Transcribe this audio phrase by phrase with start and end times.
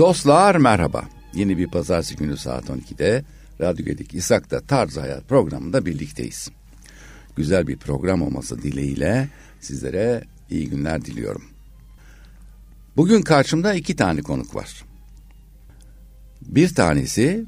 [0.00, 1.08] Dostlar merhaba.
[1.34, 3.24] Yeni bir pazartesi günü saat 12'de
[3.60, 6.50] Radyo Gedik İshak'ta Tarz Hayat programında birlikteyiz.
[7.36, 9.28] Güzel bir program olması dileğiyle
[9.60, 11.44] sizlere iyi günler diliyorum.
[12.96, 14.84] Bugün karşımda iki tane konuk var.
[16.42, 17.44] Bir tanesi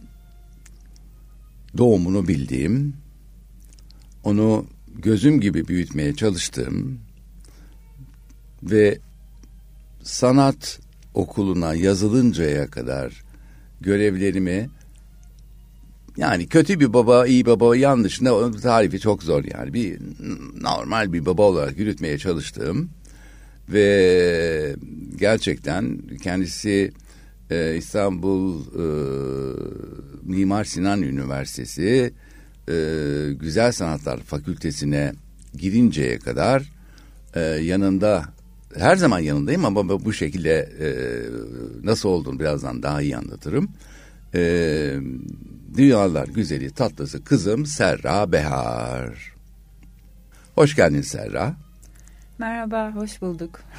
[1.76, 2.96] doğumunu bildiğim,
[4.24, 7.00] onu gözüm gibi büyütmeye çalıştığım
[8.62, 8.98] ve
[10.02, 10.81] sanat
[11.14, 13.22] okuluna yazılıncaya kadar
[13.80, 14.70] görevlerimi
[16.16, 19.74] yani kötü bir baba, iyi baba yanlışında tarifi çok zor yani.
[19.74, 19.98] Bir
[20.60, 22.90] normal bir baba olarak yürütmeye çalıştığım
[23.68, 24.76] ve
[25.16, 26.92] gerçekten kendisi
[27.50, 28.84] e, İstanbul e,
[30.22, 32.12] Mimar Sinan Üniversitesi
[32.68, 32.74] e,
[33.40, 35.12] Güzel Sanatlar Fakültesine
[35.54, 36.72] girinceye kadar
[37.34, 38.24] e, yanında
[38.76, 40.88] her zaman yanındayım ama bu şekilde e,
[41.86, 43.68] nasıl olduğunu birazdan daha iyi anlatırım.
[44.34, 44.40] E,
[45.76, 49.32] dünyalar güzeli tatlısı kızım Serra Behar.
[50.54, 51.54] Hoş geldin Serra.
[52.38, 53.60] Merhaba, hoş bulduk.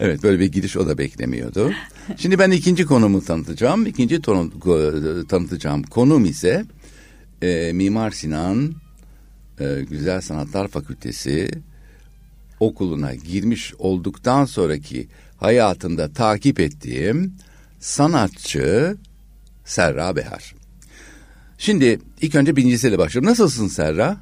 [0.00, 1.72] Evet böyle bir giriş o da beklemiyordu.
[2.16, 3.86] Şimdi ben ikinci konumu tanıtacağım.
[3.86, 4.52] İkinci ton,
[5.28, 6.64] tanıtacağım konum ise
[7.42, 8.74] e, Mimar Sinan
[9.60, 11.50] e, Güzel Sanatlar Fakültesi
[12.60, 17.34] okuluna girmiş olduktan sonraki hayatında takip ettiğim
[17.80, 18.96] sanatçı
[19.64, 20.54] Serra Behar.
[21.58, 23.30] Şimdi ilk önce birincisiyle başlayalım.
[23.30, 24.16] Nasılsın Serra?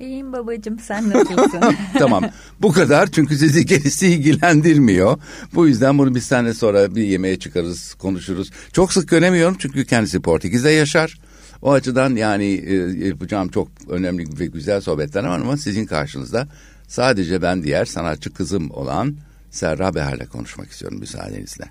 [0.00, 1.60] İyiyim babacığım sen nasılsın?
[1.98, 2.24] tamam
[2.62, 5.18] bu kadar çünkü sizi gerisi ilgilendirmiyor.
[5.54, 8.50] Bu yüzden bunu bir sene sonra bir yemeğe çıkarız konuşuruz.
[8.72, 11.18] Çok sık göremiyorum çünkü kendisi Portekiz'de yaşar.
[11.62, 12.74] O açıdan yani e,
[13.06, 16.48] yapacağım çok önemli ve güzel sohbetler var ama sizin karşınızda
[16.88, 19.16] sadece ben diğer sanatçı kızım olan
[19.50, 21.64] Serra Behar'la konuşmak istiyorum müsaadenizle.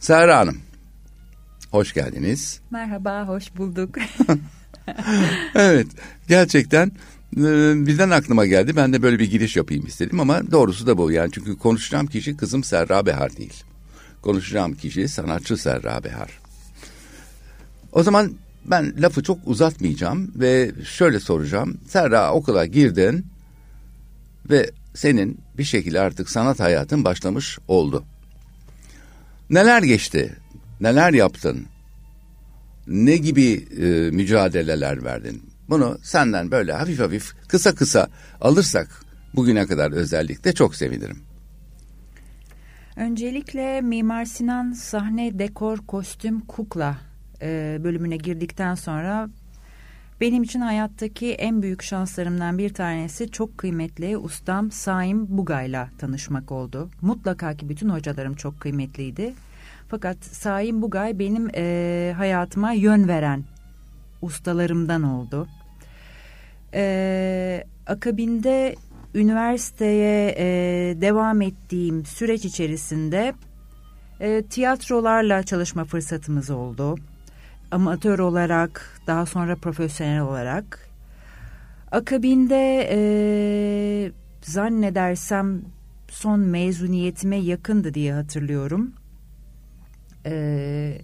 [0.00, 0.58] Serra Hanım,
[1.70, 2.60] hoş geldiniz.
[2.70, 3.94] Merhaba, hoş bulduk.
[5.54, 5.86] evet,
[6.28, 6.92] gerçekten
[7.36, 7.42] e,
[7.86, 8.76] birden aklıma geldi.
[8.76, 11.12] Ben de böyle bir giriş yapayım istedim ama doğrusu da bu.
[11.12, 13.64] Yani çünkü konuşacağım kişi kızım Serra Behar değil.
[14.22, 16.40] Konuşacağım kişi sanatçı Serra Behar.
[17.92, 18.32] O zaman
[18.64, 21.80] ben lafı çok uzatmayacağım ve şöyle soracağım.
[21.88, 23.26] Serra okula girdin
[24.50, 28.04] ve senin bir şekilde artık sanat hayatın başlamış oldu.
[29.50, 30.36] Neler geçti?
[30.80, 31.66] Neler yaptın?
[32.86, 35.42] Ne gibi e, mücadeleler verdin?
[35.68, 38.08] Bunu senden böyle hafif hafif kısa kısa
[38.40, 39.02] alırsak
[39.34, 41.18] bugüne kadar özellikle çok sevinirim.
[42.96, 47.07] Öncelikle Mimar Sinan sahne, dekor, kostüm, kukla
[47.42, 49.28] e, bölümüne girdikten sonra
[50.20, 56.90] benim için hayattaki en büyük şanslarımdan bir tanesi çok kıymetli ustam Saim Bugay'la tanışmak oldu.
[57.02, 59.34] Mutlaka ki bütün hocalarım çok kıymetliydi.
[59.88, 63.44] Fakat Saim Bugay benim e, hayatıma yön veren
[64.22, 65.48] ustalarımdan oldu.
[66.74, 68.76] E, akabinde
[69.14, 70.44] üniversiteye e,
[71.00, 73.34] devam ettiğim süreç içerisinde
[74.20, 76.98] e, tiyatrolarla çalışma fırsatımız oldu
[77.70, 80.88] amatör olarak daha sonra profesyonel olarak.
[81.92, 83.00] Akabinde e,
[84.42, 85.62] zannedersem
[86.08, 88.92] son mezuniyetime yakındı diye hatırlıyorum.
[90.26, 90.98] E,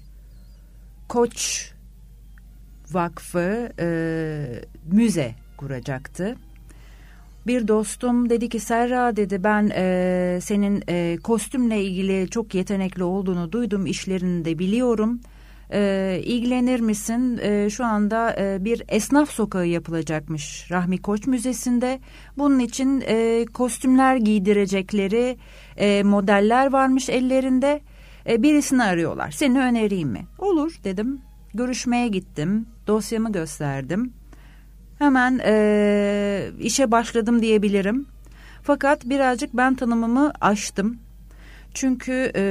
[1.09, 1.71] Koç
[2.93, 3.87] Vakfı e,
[4.93, 6.37] müze kuracaktı.
[7.47, 13.53] Bir dostum dedi ki Serra dedi ben e, senin e, kostümle ilgili çok yetenekli olduğunu
[13.53, 15.21] duydum işlerini de biliyorum
[15.73, 17.39] e, ilgilenir misin?
[17.43, 22.01] E, şu anda e, bir esnaf sokağı yapılacakmış Rahmi Koç Müzesi'nde.
[22.39, 25.37] Bunun için e, kostümler giydirecekleri
[25.77, 27.81] e, modeller varmış ellerinde.
[28.29, 29.31] E, birisini arıyorlar.
[29.31, 30.27] Seni önereyim mi?
[30.39, 31.21] Olur dedim.
[31.55, 32.67] Görüşmeye gittim.
[32.87, 34.13] Dosyamı gösterdim.
[34.99, 38.07] Hemen e, işe başladım diyebilirim.
[38.63, 40.99] Fakat birazcık ben tanımımı aştım.
[41.75, 42.43] Çünkü e,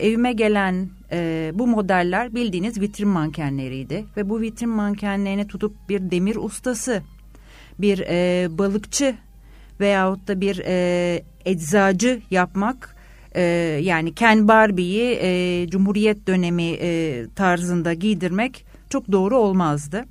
[0.00, 6.36] evime gelen e, bu modeller bildiğiniz vitrin mankenleriydi ve bu vitrin mankenlerini tutup bir demir
[6.36, 7.02] ustası,
[7.78, 9.14] bir e, balıkçı
[9.80, 12.96] veyahut da bir e, eczacı yapmak
[13.34, 13.42] e,
[13.82, 20.04] yani Ken Barbie'yi e, Cumhuriyet dönemi e, tarzında giydirmek çok doğru olmazdı.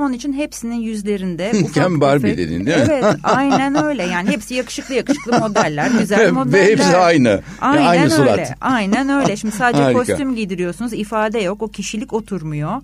[0.00, 2.84] Onun için hepsinin yüzlerinde ufak Barbie dedin değil mi?
[2.88, 6.52] Evet aynen öyle yani hepsi yakışıklı yakışıklı modeller güzel modeller.
[6.52, 7.40] Ve hepsi aynı.
[7.60, 8.10] Aynen aynı öyle.
[8.10, 8.52] Surat.
[8.60, 9.98] Aynen öyle şimdi sadece Harika.
[9.98, 12.82] kostüm giydiriyorsunuz ifade yok o kişilik oturmuyor.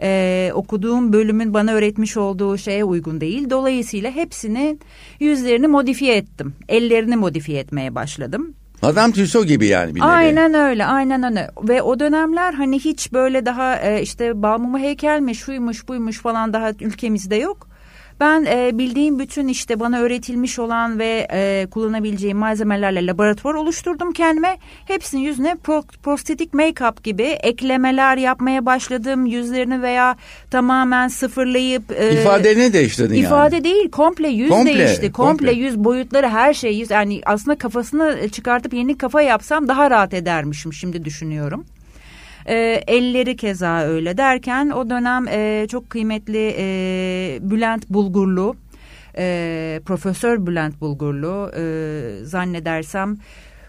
[0.00, 3.50] Ee, okuduğum bölümün bana öğretmiş olduğu şeye uygun değil.
[3.50, 4.80] Dolayısıyla hepsinin
[5.20, 6.54] yüzlerini modifiye ettim.
[6.68, 8.54] Ellerini modifiye etmeye başladım.
[8.82, 10.08] Madame Tussauds gibi yani bir nevi.
[10.08, 11.50] Aynen öyle, aynen öyle.
[11.62, 16.70] Ve o dönemler hani hiç böyle daha e, işte Balmumu heykelmiş, şuymuş, buymuş falan daha
[16.70, 17.68] ülkemizde yok.
[18.20, 24.56] Ben e, bildiğim bütün işte bana öğretilmiş olan ve e, kullanabileceğim malzemelerle laboratuvar oluşturdum kendime.
[24.86, 29.26] Hepsinin yüzüne pro, prostetik make-up gibi eklemeler yapmaya başladım.
[29.26, 30.16] Yüzlerini veya
[30.50, 31.92] tamamen sıfırlayıp...
[32.00, 33.26] E, İfadeni değiştirdin ifade yani.
[33.26, 35.12] İfade değil komple yüz komple, değişti.
[35.12, 36.90] Komple, komple yüz boyutları her şey yüz.
[36.90, 41.64] Yani aslında kafasını çıkartıp yeni kafa yapsam daha rahat edermişim şimdi düşünüyorum.
[42.48, 42.54] E,
[42.86, 48.56] elleri keza öyle derken o dönem e, çok kıymetli e, Bülent Bulgurlu,
[49.18, 53.16] e, Profesör Bülent Bulgurlu e, zannedersem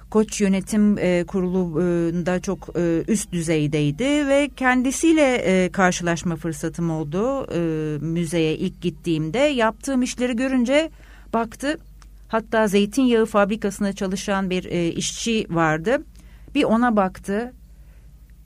[0.10, 7.60] Koç Yönetim e, Kurulu'nda çok e, üst düzeydeydi ve kendisiyle e, karşılaşma fırsatım oldu e,
[8.02, 9.40] müzeye ilk gittiğimde.
[9.40, 10.90] Yaptığım işleri görünce
[11.34, 11.78] baktı
[12.28, 16.04] hatta zeytinyağı fabrikasında çalışan bir e, işçi vardı.
[16.56, 17.54] Bir ona baktı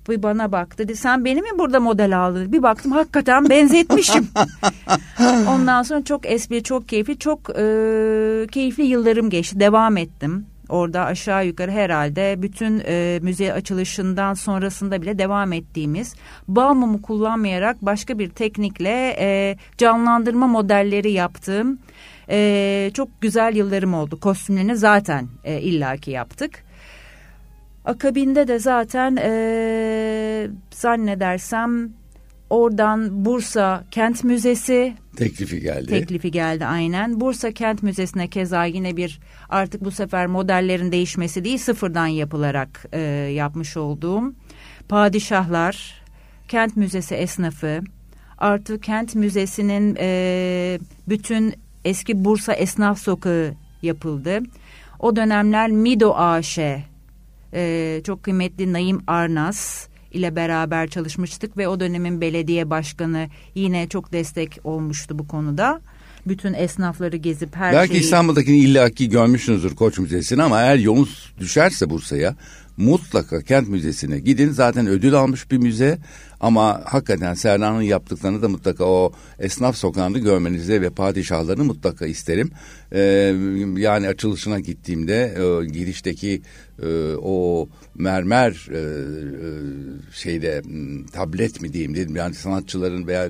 [0.09, 0.77] bir bana baktı.
[0.77, 2.51] Dedi sen beni mi burada model aldın?
[2.51, 4.27] Bir baktım hakikaten benzetmişim.
[5.50, 7.63] Ondan sonra çok espri, çok keyifli, çok e,
[8.51, 9.59] keyifli yıllarım geçti.
[9.59, 10.45] Devam ettim.
[10.69, 16.15] Orada aşağı yukarı herhalde bütün e, müze açılışından sonrasında bile devam ettiğimiz
[16.48, 21.80] bal mumu kullanmayarak başka bir teknikle e, canlandırma modelleri yaptığım
[22.30, 24.19] e, çok güzel yıllarım oldu.
[24.19, 26.63] Kostümlerini zaten e, illaki yaptık.
[27.86, 31.89] Akabinde de zaten e, zannedersem
[32.50, 35.88] oradan Bursa Kent Müzesi teklifi geldi.
[35.88, 37.19] Teklifi geldi aynen.
[37.19, 39.19] Bursa Kent Müzesi'ne keza yine bir
[39.50, 43.00] artık bu sefer modellerin değişmesi değil sıfırdan yapılarak e,
[43.33, 44.34] yapmış olduğum
[44.89, 46.01] padişahlar,
[46.48, 47.81] Kent Müzesi esnafı,
[48.38, 50.80] artı Kent Müzesi'nin e,
[51.10, 51.54] bütün
[51.86, 54.39] eski Bursa Esnaf Sokağı yapıldı.
[55.00, 56.60] O dönemler Mido AŞ
[57.53, 64.13] e, çok kıymetli Naim Arnas ile beraber çalışmıştık ve o dönemin belediye başkanı yine çok
[64.13, 65.81] destek olmuştu bu konuda.
[66.27, 67.95] Bütün esnafları gezip her Belki şeyi...
[67.95, 72.36] Belki İstanbul'dakini illaki görmüşsünüzdür Koç Müzesi'ni ama eğer yolunuz düşerse Bursa'ya
[72.77, 74.50] mutlaka Kent Müzesi'ne gidin.
[74.50, 75.98] Zaten ödül almış bir müze
[76.41, 82.51] ama hakikaten Serra'nın yaptıklarını da mutlaka o esnaf sokağında görmenizi ve padişahlarını mutlaka isterim.
[82.93, 83.35] Ee,
[83.77, 86.41] yani açılışına gittiğimde e, girişteki
[86.83, 89.49] e, o mermer e, e,
[90.13, 90.61] şeyde
[91.11, 93.29] tablet mi diyeyim dedim yani sanatçıların veya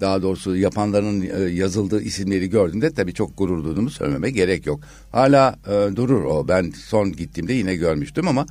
[0.00, 4.80] daha doğrusu yapanların e, yazıldığı isimleri gördüğümde tabii çok gurur duyduğumu söylememe gerek yok.
[5.12, 6.48] Hala e, durur o.
[6.48, 8.46] Ben son gittiğimde yine görmüştüm ama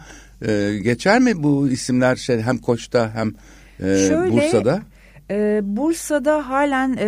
[0.47, 3.33] e, geçer mi bu isimler şey hem Koç'ta hem
[3.81, 4.81] e, Şöyle, Bursa'da?
[5.31, 7.07] E, Bursa'da halen e,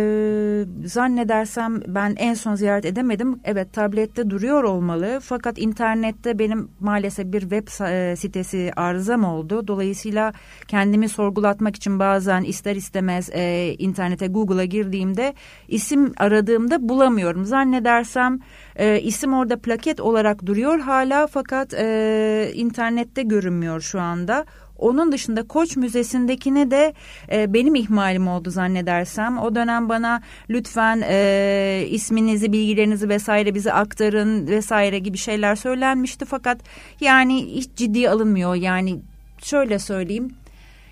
[0.88, 3.40] zannedersem ben en son ziyaret edemedim.
[3.44, 5.18] Evet tablette duruyor olmalı.
[5.22, 9.68] Fakat internette benim maalesef bir web e, sitesi arızam oldu.
[9.68, 10.32] Dolayısıyla
[10.68, 15.34] kendimi sorgulatmak için bazen ister istemez e, internete Google'a girdiğimde
[15.68, 17.44] isim aradığımda bulamıyorum.
[17.44, 18.38] Zannedersem
[18.76, 24.44] e, isim orada plaket olarak duruyor hala fakat e, internette görünmüyor şu anda.
[24.78, 26.94] Onun dışında Koç Müzesi'ndekine de
[27.32, 29.38] e, benim ihmalim oldu zannedersem.
[29.38, 36.24] O dönem bana lütfen e, isminizi, bilgilerinizi vesaire bize aktarın vesaire gibi şeyler söylenmişti.
[36.24, 36.58] Fakat
[37.00, 38.54] yani hiç ciddi alınmıyor.
[38.54, 39.00] Yani
[39.38, 40.34] şöyle söyleyeyim.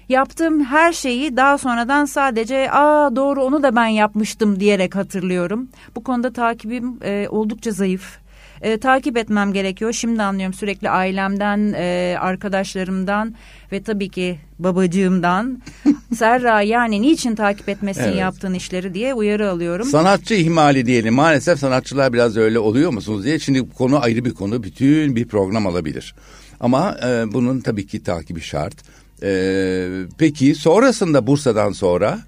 [0.08, 5.68] Yaptığım her şeyi daha sonradan sadece aa doğru onu da ben yapmıştım diyerek hatırlıyorum.
[5.96, 8.21] Bu konuda takibim e, oldukça zayıf
[8.62, 9.92] e, takip etmem gerekiyor.
[9.92, 13.34] Şimdi anlıyorum sürekli ailemden, e, arkadaşlarımdan
[13.72, 15.62] ve tabii ki babacığımdan.
[16.14, 18.16] Serra yani niçin takip etmesin evet.
[18.16, 19.86] yaptığın işleri diye uyarı alıyorum.
[19.86, 21.14] Sanatçı ihmali diyelim.
[21.14, 23.38] Maalesef sanatçılar biraz öyle oluyor musunuz diye.
[23.38, 24.62] Şimdi konu ayrı bir konu.
[24.62, 26.14] Bütün bir program alabilir.
[26.60, 28.74] Ama e, bunun tabii ki takibi şart.
[29.22, 29.88] E,
[30.18, 32.18] peki sonrasında Bursa'dan sonra...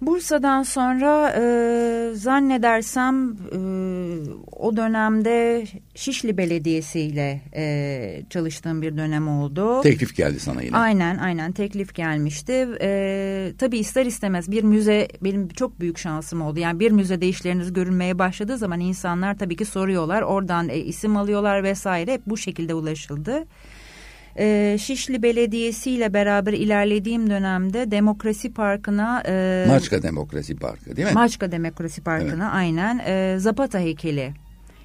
[0.00, 3.58] Bursa'dan sonra e, zannedersem e,
[4.52, 5.64] o dönemde
[5.94, 9.82] Şişli Belediyesi ile e, çalıştığım bir dönem oldu.
[9.82, 10.76] Teklif geldi sana yine.
[10.76, 12.68] Aynen aynen teklif gelmişti.
[12.80, 16.58] E, tabii ister istemez bir müze benim çok büyük şansım oldu.
[16.58, 20.22] Yani bir müzede işleriniz görünmeye başladığı zaman insanlar tabii ki soruyorlar.
[20.22, 22.12] Oradan e, isim alıyorlar vesaire.
[22.12, 23.44] Hep bu şekilde ulaşıldı
[24.40, 29.22] e, Şişli Belediyesi ile beraber ilerlediğim dönemde Demokrasi Parkı'na...
[29.26, 31.14] E, Maçka Demokrasi Parkı değil mi?
[31.14, 32.54] Maçka Demokrasi Parkı'na evet.
[32.54, 34.32] aynen e, Zapata heykeli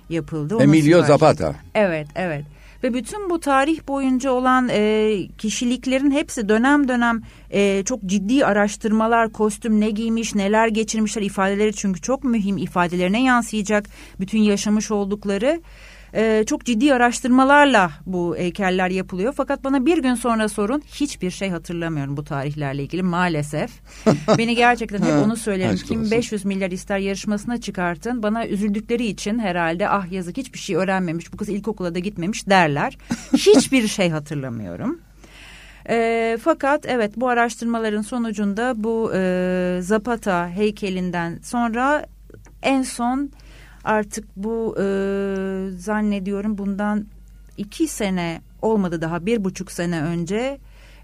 [0.09, 0.57] yapıldı.
[0.61, 1.55] Emilio Zapata.
[1.75, 2.45] Evet, evet.
[2.83, 9.31] Ve bütün bu tarih boyunca olan e, kişiliklerin hepsi dönem dönem e, çok ciddi araştırmalar,
[9.31, 13.85] kostüm ne giymiş, neler geçirmişler ifadeleri çünkü çok mühim ifadelerine yansıyacak
[14.19, 15.61] bütün yaşamış oldukları
[16.15, 19.33] e, çok ciddi araştırmalarla bu heykeller yapılıyor.
[19.37, 23.71] Fakat bana bir gün sonra sorun hiçbir şey hatırlamıyorum bu tarihlerle ilgili maalesef.
[24.37, 25.77] Beni gerçekten hep onu söylerim.
[25.77, 28.23] Kim 500 milyar ister yarışmasına çıkartın.
[28.23, 32.97] Bana üzüldükleri için herhalde ah yazık hiçbir şey öğrenmemiş bu kız ilkokula da gitmemiş derler.
[33.33, 34.99] Hiçbir şey hatırlamıyorum.
[35.89, 42.05] E, fakat evet bu araştırmaların sonucunda bu e, Zapata heykelinden sonra
[42.63, 43.31] en son
[43.85, 44.85] artık bu e,
[45.77, 47.05] zannediyorum bundan
[47.57, 50.57] iki sene olmadı daha bir buçuk sene önce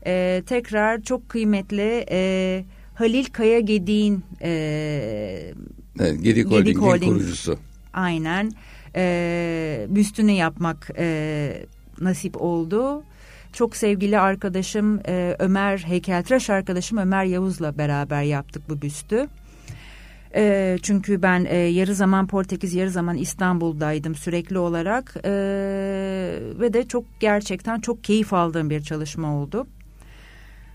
[0.06, 2.64] e, tekrar çok kıymetli e,
[2.96, 5.54] Halil Kaya Gedik'in e,
[6.00, 7.58] evet, Gedik Holding'in Holding, kurucusu.
[7.94, 8.52] Aynen
[8.96, 11.66] e, büstünü yapmak e,
[12.02, 13.04] nasip oldu.
[13.54, 19.28] Çok sevgili arkadaşım e, Ömer heykeltıraş arkadaşım Ömer Yavuz'la beraber yaptık bu büstü.
[20.36, 25.32] E, çünkü ben e, yarı zaman Portekiz yarı zaman İstanbul'daydım sürekli olarak e,
[26.60, 29.68] ve de çok gerçekten çok keyif aldığım bir çalışma oldu.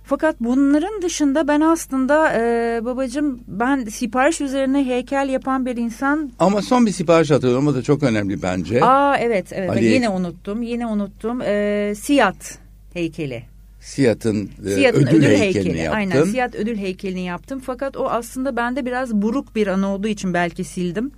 [0.05, 6.31] Fakat bunların dışında ben aslında e, babacığım ben sipariş üzerine heykel yapan bir insan.
[6.39, 8.85] Ama son bir sipariş atıyorum o da çok önemli bence.
[8.85, 9.85] Aa evet evet Ali...
[9.85, 11.43] yine unuttum yine unuttum.
[11.43, 12.59] E, Siyat
[12.93, 13.56] heykeli.
[13.87, 15.79] Siyat'ın e, ödül, ödül heykelini, heykeli.
[15.79, 15.97] yaptım.
[15.97, 17.61] Aynen Siyat ödül heykelini yaptım.
[17.67, 21.11] Fakat o aslında bende biraz buruk bir anı olduğu için belki sildim.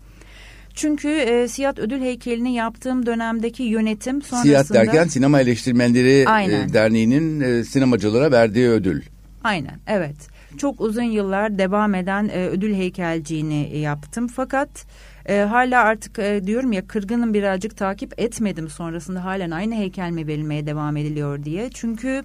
[0.74, 4.42] Çünkü e, Siyat ödül heykelini yaptığım dönemdeki yönetim sonrasında...
[4.42, 9.02] Siyat derken Sinema Eleştirmenleri e, Derneği'nin e, sinemacılara verdiği ödül.
[9.44, 10.16] Aynen evet.
[10.58, 14.28] Çok uzun yıllar devam eden e, ödül heykelciğini yaptım.
[14.28, 14.86] Fakat
[15.26, 20.26] e, hala artık e, diyorum ya kırgınım birazcık takip etmedim sonrasında halen aynı heykel mi
[20.26, 21.70] verilmeye devam ediliyor diye.
[21.74, 22.22] Çünkü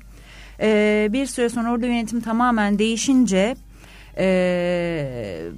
[0.59, 3.55] e, bir süre sonra orada yönetim tamamen değişince
[4.17, 5.49] e,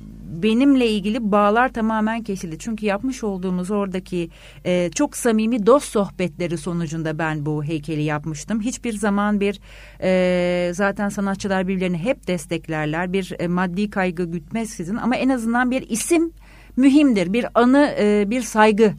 [0.43, 2.59] benimle ilgili bağlar tamamen kesildi.
[2.59, 4.29] Çünkü yapmış olduğumuz oradaki
[4.65, 8.61] e, çok samimi dost sohbetleri sonucunda ben bu heykeli yapmıştım.
[8.61, 9.59] Hiçbir zaman bir
[10.01, 13.13] e, zaten sanatçılar birbirlerini hep desteklerler.
[13.13, 16.31] Bir e, maddi kaygı gütmez sizin ama en azından bir isim
[16.77, 17.33] mühimdir.
[17.33, 18.93] Bir anı, e, bir saygı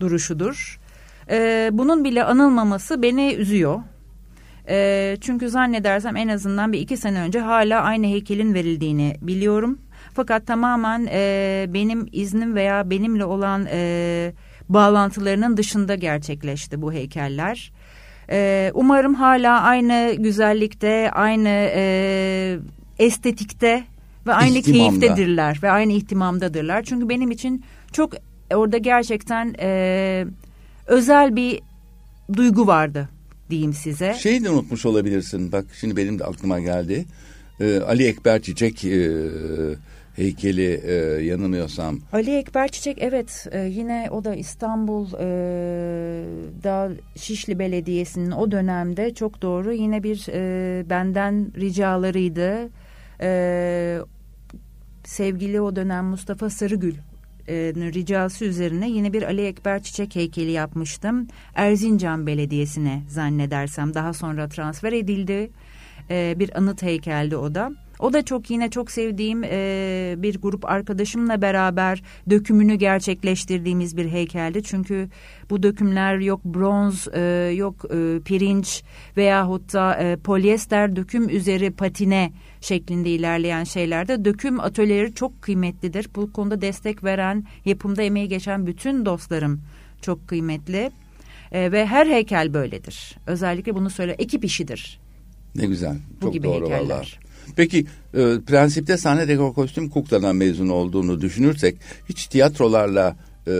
[0.00, 0.80] duruşudur.
[1.30, 3.80] E, bunun bile anılmaması beni üzüyor.
[4.68, 9.78] E, çünkü zannedersem en azından bir iki sene önce hala aynı heykelin verildiğini biliyorum.
[10.14, 14.32] Fakat tamamen e, benim iznim veya benimle olan e,
[14.68, 17.72] bağlantılarının dışında gerçekleşti bu heykeller.
[18.30, 22.58] E, umarım hala aynı güzellikte, aynı e,
[22.98, 23.84] estetikte
[24.26, 25.00] ve aynı İhtimamda.
[25.00, 26.82] keyiftedirler ve aynı ihtimamdadırlar.
[26.82, 28.12] Çünkü benim için çok
[28.54, 30.24] orada gerçekten e,
[30.86, 31.60] özel bir
[32.36, 33.08] duygu vardı
[33.50, 34.14] diyeyim size.
[34.14, 35.52] Şeyi de unutmuş olabilirsin.
[35.52, 37.04] Bak şimdi benim de aklıma geldi.
[37.60, 39.20] Ee, Ali Ekber Çiçek e,
[40.16, 42.00] heykeli e, yanılmıyorsam.
[42.12, 45.28] Ali Ekber Çiçek evet e, yine o da İstanbul e,
[47.16, 52.68] Şişli Belediyesi'nin o dönemde çok doğru yine bir e, benden ricalarıydı.
[53.20, 53.98] E,
[55.04, 56.94] sevgili o dönem Mustafa Sarıgül
[57.48, 61.28] ricası üzerine yine bir Ali Ekber Çiçek heykeli yapmıştım.
[61.54, 65.50] Erzincan Belediyesi'ne zannedersem daha sonra transfer edildi.
[66.10, 67.72] Bir anıt heykeldi o da.
[67.98, 74.62] O da çok yine çok sevdiğim e, bir grup arkadaşımla beraber dökümünü gerçekleştirdiğimiz bir heykeldi.
[74.62, 75.08] Çünkü
[75.50, 77.20] bu dökümler yok bronz, e,
[77.56, 78.82] yok e, pirinç
[79.16, 86.08] veyahut da e, polyester döküm üzeri patine şeklinde ilerleyen şeylerde döküm atölyeleri çok kıymetlidir.
[86.16, 89.60] Bu konuda destek veren, yapımda emeği geçen bütün dostlarım
[90.02, 90.90] çok kıymetli.
[91.52, 93.16] E, ve her heykel böyledir.
[93.26, 95.00] Özellikle bunu söyle ekip işidir.
[95.54, 95.96] Ne güzel.
[96.20, 97.02] Bu çok gibi doğru valla.
[97.56, 101.76] Peki e, prensipte sahne dekor kostüm Kukla'dan mezun olduğunu düşünürsek
[102.08, 103.52] hiç tiyatrolarla e,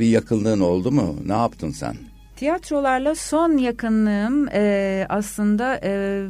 [0.00, 1.16] bir yakınlığın oldu mu?
[1.26, 1.96] Ne yaptın sen?
[2.36, 6.22] Tiyatrolarla son yakınlığım e, aslında e,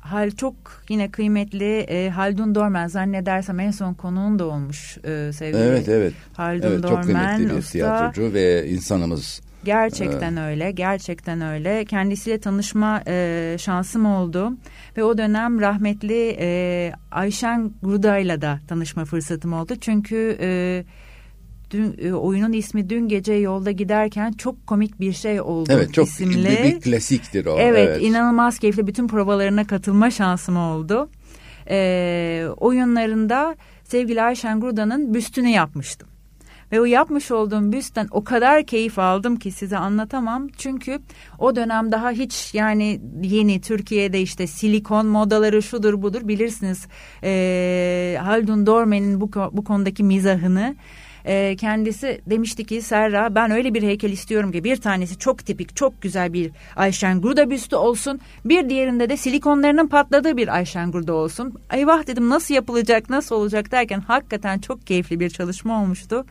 [0.00, 0.54] hal çok
[0.88, 5.62] yine kıymetli e, Haldun Dorman zannedersem en son konuğun da olmuş e, sevgili.
[5.62, 6.12] Evet evet.
[6.32, 7.72] Haldun evet, Dorman çok kıymetli bir usta.
[7.72, 9.40] tiyatrocu ve insanımız.
[9.64, 11.84] Gerçekten ee, öyle, gerçekten öyle.
[11.84, 14.52] Kendisiyle tanışma e, şansım oldu
[14.96, 19.76] ve o dönem rahmetli e, Ayşen Gruda'yla da tanışma fırsatım oldu.
[19.80, 20.84] Çünkü e,
[21.70, 26.08] dün e, oyunun ismi dün gece yolda giderken çok komik bir şey oldu evet, çok
[26.08, 26.48] isimli.
[26.48, 27.56] Bir, bir klasiktir o.
[27.58, 31.10] Evet, evet, inanılmaz keyifli bütün provalarına katılma şansım oldu.
[31.70, 36.09] E, oyunlarında sevgili Ayşen Gruda'nın büstünü yapmıştım.
[36.72, 40.48] Ve o yapmış olduğum büsten o kadar keyif aldım ki size anlatamam.
[40.48, 40.98] Çünkü
[41.38, 46.86] o dönem daha hiç yani yeni Türkiye'de işte silikon modaları şudur budur bilirsiniz.
[47.24, 50.76] E, Haldun Dormen'in bu, bu konudaki mizahını
[51.24, 55.76] e, kendisi demişti ki Serra ben öyle bir heykel istiyorum ki bir tanesi çok tipik
[55.76, 58.20] çok güzel bir Ayşen Gruda büstü olsun.
[58.44, 61.54] Bir diğerinde de silikonlarının patladığı bir Ayşen Gruda olsun.
[61.72, 66.24] Eyvah dedim nasıl yapılacak nasıl olacak derken hakikaten çok keyifli bir çalışma olmuştu.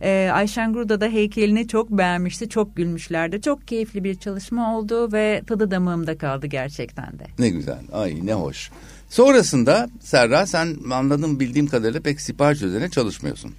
[0.00, 3.40] E, Ayşen Gruda da heykelini çok beğenmişti çok gülmüşlerdi.
[3.40, 7.24] Çok keyifli bir çalışma oldu ve tadı damağımda kaldı gerçekten de.
[7.38, 8.70] Ne güzel ay ne hoş.
[9.08, 13.52] Sonrasında Serra sen anladım bildiğim kadarıyla pek sipariş üzerine çalışmıyorsun.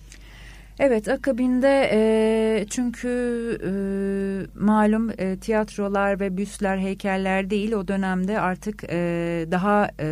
[0.79, 3.09] Evet akabinde e, çünkü
[3.63, 3.71] e,
[4.59, 10.07] malum e, tiyatrolar ve büstler heykeller değil o dönemde artık e, daha e,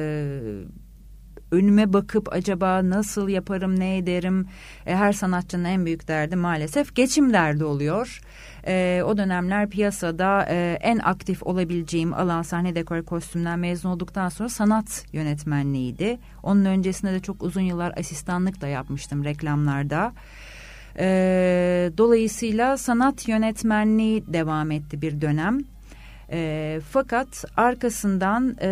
[1.51, 4.48] önüme bakıp acaba nasıl yaparım ne ederim
[4.86, 8.22] e, her sanatçının en büyük derdi maalesef geçim derdi oluyor.
[8.67, 14.50] E, o dönemler piyasada e, en aktif olabileceğim alan sahne dekor kostümden mezun olduktan sonra
[14.50, 16.20] sanat yönetmenliğiydi.
[16.43, 20.13] Onun öncesinde de çok uzun yıllar asistanlık da yapmıştım reklamlarda.
[21.00, 25.59] E, dolayısıyla sanat yönetmenliği devam etti bir dönem.
[26.31, 28.67] E, fakat arkasından e,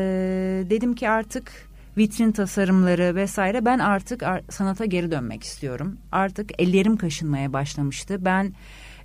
[0.69, 1.51] dedim ki artık
[1.97, 5.97] vitrin tasarımları vesaire ben artık sanata geri dönmek istiyorum.
[6.11, 8.25] Artık ellerim kaşınmaya başlamıştı.
[8.25, 8.53] Ben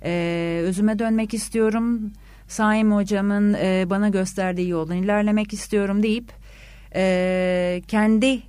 [0.03, 2.11] e, özüme dönmek istiyorum.
[2.47, 6.31] Saim hocamın e, bana gösterdiği yoldan ilerlemek istiyorum deyip
[6.95, 8.41] e, kendi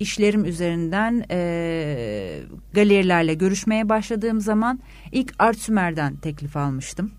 [0.00, 2.40] işlerim üzerinden e,
[2.72, 4.80] galerilerle görüşmeye başladığım zaman
[5.12, 7.10] ilk Art Sümer'den teklif almıştım.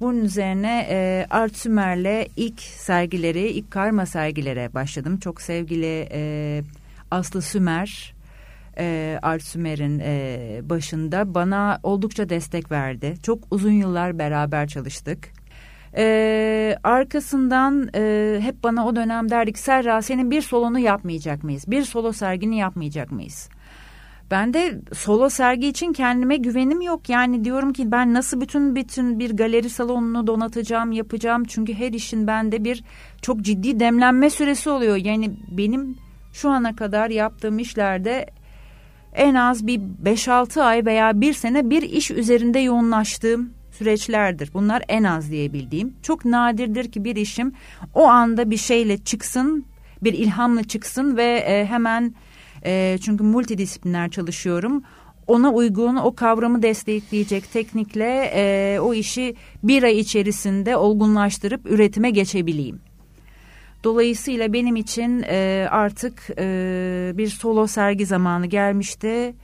[0.00, 5.18] Bunun üzerine e, Art Sümer'le ilk sergileri, ilk karma sergilere başladım.
[5.18, 6.62] Çok sevgili e,
[7.10, 8.14] Aslı Sümer,
[8.78, 13.14] e, Art Sümer'in e, başında bana oldukça destek verdi.
[13.22, 15.43] Çok uzun yıllar beraber çalıştık.
[15.96, 21.64] Ee, arkasından e, hep bana o dönem derdik Serra senin bir solonu yapmayacak mıyız?
[21.66, 23.48] Bir solo sergini yapmayacak mıyız?
[24.30, 27.08] Ben de solo sergi için kendime güvenim yok.
[27.08, 31.44] Yani diyorum ki ben nasıl bütün bütün bir galeri salonunu donatacağım, yapacağım.
[31.44, 32.84] Çünkü her işin bende bir
[33.22, 34.96] çok ciddi demlenme süresi oluyor.
[34.96, 35.96] Yani benim
[36.32, 38.26] şu ana kadar yaptığım işlerde
[39.14, 44.50] en az bir 5-6 ay veya bir sene bir iş üzerinde yoğunlaştığım süreçlerdir.
[44.54, 45.94] Bunlar en az diyebildiğim.
[46.02, 47.52] Çok nadirdir ki bir işim
[47.94, 49.64] o anda bir şeyle çıksın,
[50.02, 52.14] bir ilhamla çıksın ve e, hemen
[52.66, 54.82] e, çünkü multidisipliner çalışıyorum.
[55.26, 62.80] Ona uygun o kavramı destekleyecek teknikle e, o işi bir ay içerisinde olgunlaştırıp üretime geçebileyim.
[63.84, 69.34] Dolayısıyla benim için e, artık e, bir solo sergi zamanı gelmişti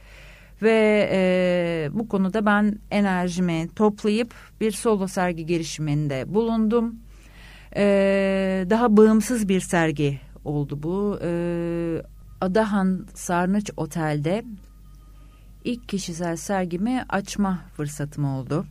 [0.62, 6.94] ve e, bu konuda ben enerjimi toplayıp bir solo sergi girişiminde bulundum.
[7.76, 7.82] E,
[8.70, 11.18] daha bağımsız bir sergi oldu bu.
[11.22, 12.02] E,
[12.40, 14.44] Adahan Sarnıç Otel'de
[15.64, 18.66] ilk kişisel sergimi açma fırsatım oldu.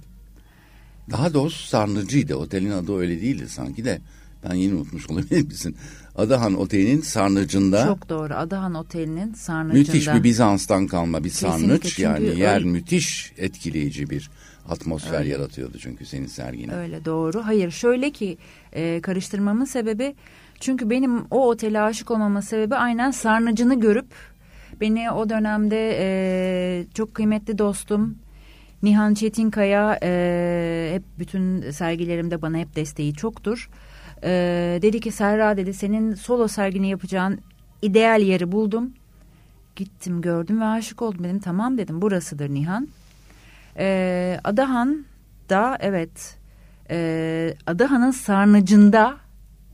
[1.12, 2.36] Daha doğrusu Sarnıcı'ydı.
[2.36, 4.02] Otelin adı öyle değildi sanki de.
[4.44, 5.76] Ben yeni unutmuş olabilir misin?
[6.20, 7.86] Adahan Oteli'nin sarnıcında.
[7.86, 8.34] Çok doğru.
[8.34, 9.80] Adahan Oteli'nin sarnıcında.
[9.80, 12.00] Müthiş bir Bizans'tan kalma bir sarnıç.
[12.00, 12.66] Yani yer öyle...
[12.66, 14.30] müthiş etkileyici bir
[14.70, 15.30] atmosfer öyle.
[15.30, 16.76] yaratıyordu çünkü senin sergine.
[16.76, 17.46] Öyle doğru.
[17.46, 18.38] Hayır şöyle ki
[18.74, 20.16] e, karıştırmamın sebebi
[20.60, 24.08] çünkü benim o otele aşık olmamın sebebi aynen sarnıcını görüp
[24.82, 28.16] beni o dönemde e, çok kıymetli dostum
[28.84, 33.70] Nihan Çetinkaya e, hep bütün sergilerimde bana hep desteği çoktur.
[34.24, 37.40] E, dedi ki Serra dedi senin solo sergini yapacağın
[37.82, 38.94] ideal yeri buldum.
[39.76, 42.88] Gittim gördüm ve aşık oldum dedim tamam dedim burasıdır Nihan.
[43.78, 45.06] E, Adahan
[45.50, 46.38] da evet
[46.90, 49.18] e, Adahan'ın sarnıcında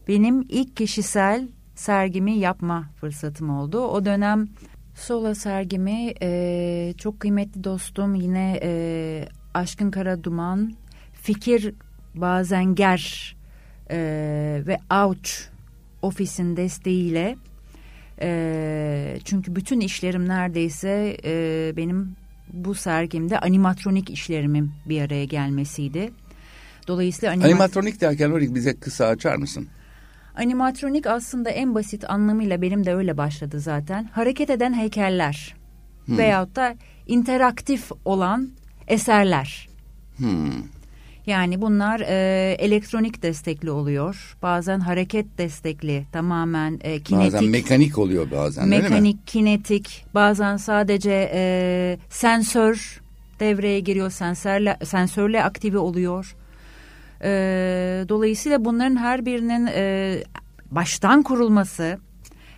[0.08, 3.80] benim ilk kişisel sergimi yapma fırsatım oldu.
[3.80, 4.48] O dönem
[4.96, 10.74] solo sergimi e, çok kıymetli dostum yine e, Aşkın Kara Duman,
[11.14, 11.74] Fikir
[12.16, 13.36] Bazenger
[13.92, 13.98] e,
[14.68, 15.50] ve Auç
[16.02, 17.36] ofisin desteğiyle
[18.22, 22.16] e, çünkü bütün işlerim neredeyse e, benim
[22.54, 26.12] bu sergimde animatronik işlerimin bir araya gelmesiydi.
[26.88, 29.68] Dolayısıyla animat animatronik derken bize kısa açar mısın?
[30.36, 34.04] Animatronik aslında en basit anlamıyla benim de öyle başladı zaten.
[34.04, 35.56] Hareket eden heykeller
[36.06, 36.18] hmm.
[36.18, 36.76] veyahut da
[37.08, 38.50] interaktif olan
[38.88, 39.70] eserler.
[40.18, 40.75] Hmm.
[41.26, 44.38] Yani bunlar e, elektronik destekli oluyor.
[44.42, 47.34] Bazen hareket destekli tamamen e, kinetik.
[47.34, 50.06] Bazen mekanik oluyor bazen Mekanik, kinetik.
[50.14, 53.02] Bazen sadece e, sensör
[53.40, 54.10] devreye giriyor.
[54.10, 56.36] Sensörle, sensörle aktive oluyor.
[57.24, 57.30] E,
[58.10, 60.18] dolayısıyla bunların her birinin e,
[60.72, 62.00] baştan kurulması,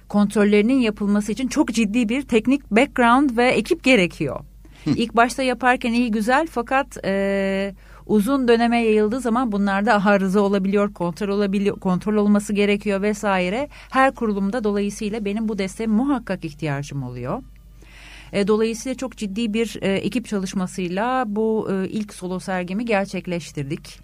[0.07, 4.39] kontrollerinin yapılması için çok ciddi bir teknik background ve ekip gerekiyor.
[4.85, 7.73] İlk başta yaparken iyi güzel fakat e,
[8.07, 13.69] uzun döneme yayıldığı zaman bunlarda arıza olabiliyor, kontrol olabiliyor, kontrol olması gerekiyor vesaire.
[13.89, 17.43] Her kurulumda dolayısıyla benim bu desteğe muhakkak ihtiyacım oluyor.
[18.33, 23.99] E, dolayısıyla çok ciddi bir e, ekip çalışmasıyla bu e, ilk solo sergimi gerçekleştirdik.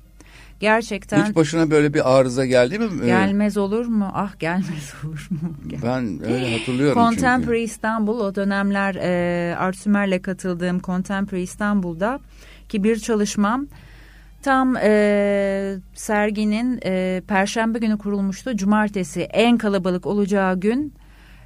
[0.59, 1.25] Gerçekten.
[1.25, 3.05] Hiç başına böyle bir arıza geldi mi?
[3.05, 4.11] Gelmez olur mu?
[4.13, 5.53] Ah gelmez olur mu?
[5.83, 7.71] Ben öyle hatırlıyorum Contemporary çünkü.
[7.71, 12.19] İstanbul o dönemler e, Art Sümer'le katıldığım Contemporary İstanbul'da
[12.69, 13.67] ki bir çalışmam
[14.43, 18.57] tam e, serginin e, perşembe günü kurulmuştu.
[18.57, 20.93] Cumartesi en kalabalık olacağı gün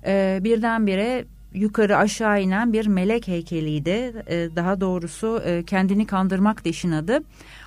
[0.06, 4.14] e, birdenbire yukarı aşağı inen bir melek heykeliydi.
[4.28, 7.20] E, daha doğrusu e, kendini kandırmak da adı.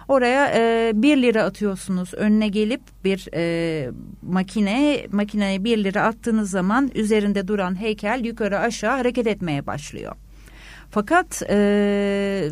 [0.08, 3.90] Oraya e, bir lira atıyorsunuz önüne gelip bir e,
[4.22, 10.16] makine makineye bir lira attığınız zaman üzerinde duran heykel yukarı aşağı hareket etmeye başlıyor.
[10.90, 12.48] Fakat e,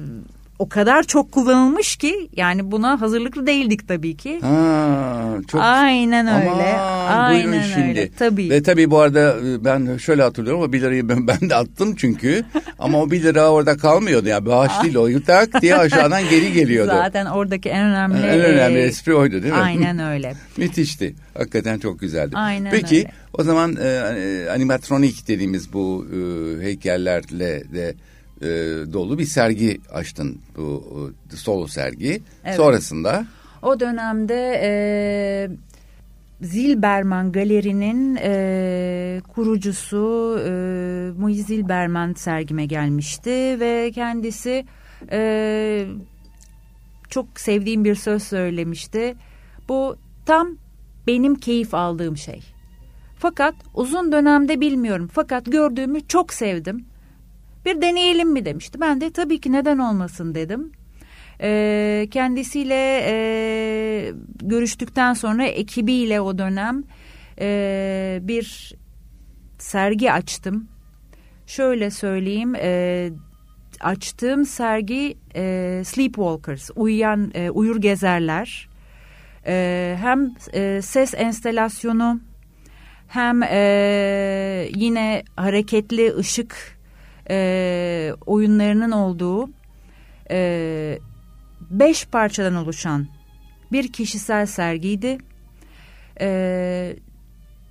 [0.59, 4.41] o kadar çok kullanılmış ki yani buna hazırlıklı değildik tabii ki.
[4.41, 5.61] Ha, çok...
[5.61, 6.79] Aynen öyle.
[6.79, 7.89] Aman, Aynen şimdi.
[7.89, 8.11] öyle.
[8.19, 8.51] Tabii.
[8.51, 11.95] Ve tabii bu arada e, ben şöyle hatırlıyorum ama bir lirayı ben, ben de attım
[11.95, 12.45] çünkü.
[12.79, 16.91] ama o bir lira orada kalmıyordu yani bağış değil o tak diye aşağıdan geri geliyordu.
[16.95, 19.61] Zaten oradaki en önemli en önemli espri oydu değil mi?
[19.61, 20.35] Aynen öyle.
[20.57, 21.15] Müthişti.
[21.35, 22.31] Hakikaten çok güzeldi.
[22.35, 23.13] Aynen Peki öyle.
[23.33, 27.95] o zaman e, e, animatronik dediğimiz bu e, heykellerle de
[28.43, 28.47] e,
[28.93, 32.23] dolu bir sergi açtın bu e, solo sergi.
[32.45, 32.57] Evet.
[32.57, 33.27] Sonrasında
[33.63, 34.71] O dönemde e,
[36.43, 40.51] Zilberman Galeri'nin e, kurucusu e,
[41.19, 44.65] Muiz Zilberman sergime gelmişti ve kendisi
[45.13, 45.87] e,
[47.11, 49.15] çok sevdiğim bir söz söylemişti.
[49.69, 49.97] Bu
[50.27, 50.49] tam
[51.07, 52.43] benim keyif aldığım şey.
[53.19, 55.09] Fakat uzun dönemde bilmiyorum.
[55.13, 56.85] Fakat gördüğümü çok sevdim.
[57.65, 58.81] Bir deneyelim mi demişti.
[58.81, 60.73] Ben de tabii ki neden olmasın dedim.
[61.41, 66.85] E, kendisiyle e, görüştükten sonra ekibiyle o dönem
[67.41, 68.75] e, bir
[69.59, 70.69] sergi açtım.
[71.47, 73.11] Şöyle söyleyeyim e,
[73.81, 78.69] açtığım sergi e, Sleepwalkers uyuyan e, uyur gezerler.
[79.47, 82.21] E, hem e, ses enstelasyonu
[83.09, 86.78] hem e, yine hareketli ışık
[87.31, 89.51] e, oyunlarının olduğu
[90.31, 90.99] e,
[91.71, 93.07] beş parçadan oluşan
[93.73, 95.19] bir kişisel sergiydi.
[96.21, 96.97] Ee,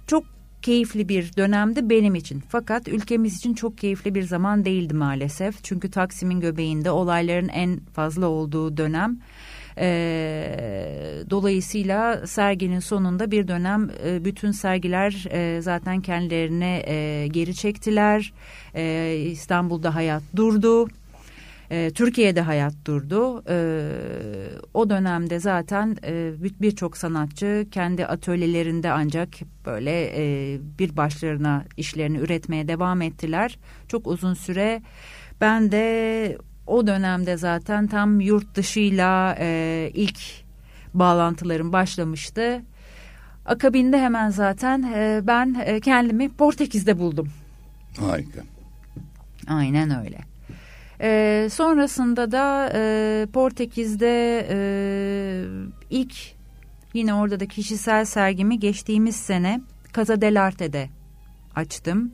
[0.07, 0.23] çok
[0.61, 2.43] keyifli bir dönemdi benim için.
[2.49, 5.63] Fakat ülkemiz için çok keyifli bir zaman değildi maalesef.
[5.63, 9.19] Çünkü Taksim'in göbeğinde olayların en fazla olduğu dönem.
[9.79, 18.33] Ee, dolayısıyla serginin sonunda bir dönem e, bütün sergiler e, zaten kendilerine e, geri çektiler.
[18.75, 20.87] E, İstanbul'da hayat durdu.
[21.71, 23.43] E, Türkiye'de hayat durdu.
[23.49, 23.89] E,
[24.73, 29.29] o dönemde zaten e, birçok sanatçı kendi atölyelerinde ancak
[29.65, 33.59] böyle e, bir başlarına işlerini üretmeye devam ettiler.
[33.87, 34.81] Çok uzun süre
[35.41, 40.19] ben de o dönemde zaten tam yurt dışıyla e, ilk
[40.93, 42.61] bağlantılarım başlamıştı.
[43.45, 47.29] Akabinde hemen zaten e, ben e, kendimi Portekiz'de buldum.
[47.99, 48.41] Harika.
[49.47, 50.17] Aynen öyle.
[51.01, 54.57] E, sonrasında da e, Portekiz'de e,
[55.89, 56.15] ilk
[56.93, 59.61] yine orada da kişisel sergimi geçtiğimiz sene
[59.95, 60.89] Casa del Arte'de
[61.55, 62.11] açtım.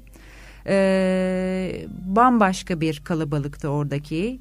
[0.67, 4.39] E, bambaşka bir kalabalıktı oradaki.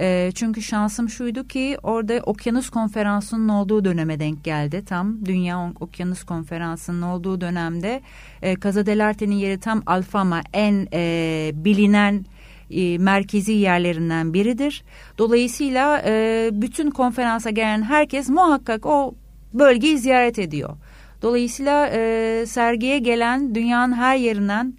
[0.00, 4.84] E, çünkü şansım şuydu ki orada okyanus konferansının olduğu döneme denk geldi.
[4.84, 8.00] Tam Dünya Okyanus Konferansı'nın olduğu dönemde
[8.42, 12.24] e, Casa del Arte'nin yeri tam Alfama en e, bilinen
[12.70, 14.84] e, merkezi yerlerinden biridir.
[15.18, 19.14] Dolayısıyla e, bütün konferansa gelen herkes muhakkak o
[19.54, 20.76] bölgeyi ziyaret ediyor.
[21.22, 24.74] Dolayısıyla e, sergiye gelen dünyanın her yerinden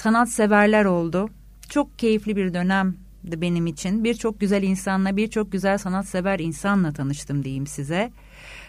[0.00, 1.28] sanatseverler oldu.
[1.68, 2.96] Çok keyifli bir dönemdi
[3.36, 4.04] benim için.
[4.04, 8.10] Birçok güzel insanla, birçok güzel sanatsever insanla tanıştım diyeyim size.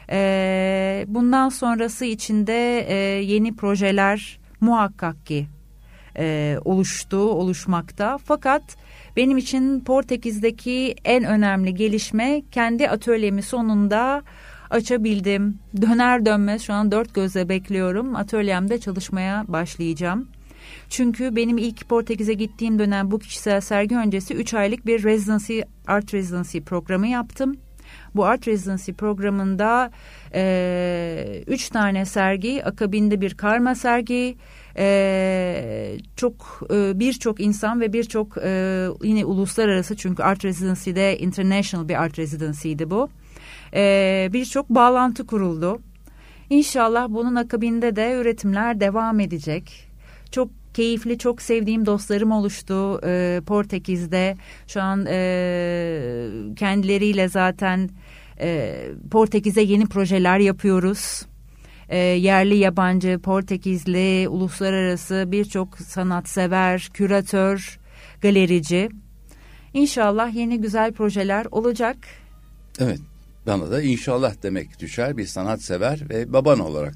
[0.10, 5.48] E, bundan sonrası içinde e, yeni projeler muhakkak ki
[6.18, 8.18] e, oluştu, oluşmakta.
[8.26, 8.64] Fakat
[9.18, 14.24] benim için Portekiz'deki en önemli gelişme kendi atölyemi sonunda
[14.70, 15.60] açabildim.
[15.82, 18.16] Döner dönmez şu an dört gözle bekliyorum.
[18.16, 20.28] Atölyemde çalışmaya başlayacağım.
[20.92, 26.14] Çünkü benim ilk Portekiz'e gittiğim dönem bu kişisel sergi öncesi 3 aylık bir residency, art
[26.14, 27.56] residency programı yaptım.
[28.16, 29.92] Bu art residency programında
[30.34, 34.38] e, üç tane sergi, akabinde bir karma sergi,
[34.78, 42.04] e, çok e, birçok insan ve birçok e, yine uluslararası çünkü art residency'de international bir
[42.04, 43.10] art residency'ydi bu.
[43.74, 45.80] E, birçok bağlantı kuruldu.
[46.50, 49.88] İnşallah bunun akabinde de üretimler devam edecek.
[50.32, 54.38] Çok keyifli, çok sevdiğim dostlarım oluştu e, Portekiz'de.
[54.68, 57.90] Şu an e, kendileriyle zaten
[58.40, 58.80] e,
[59.12, 61.26] Portekiz'e yeni projeler yapıyoruz.
[61.90, 67.80] E, yerli, yabancı, Portekizli, uluslararası birçok sanatsever, küratör,
[68.22, 68.90] galerici.
[69.74, 71.98] İnşallah yeni güzel projeler olacak.
[72.80, 73.00] Evet.
[73.48, 76.94] Bana da inşallah demek düşer bir sanatsever ve baban olarak.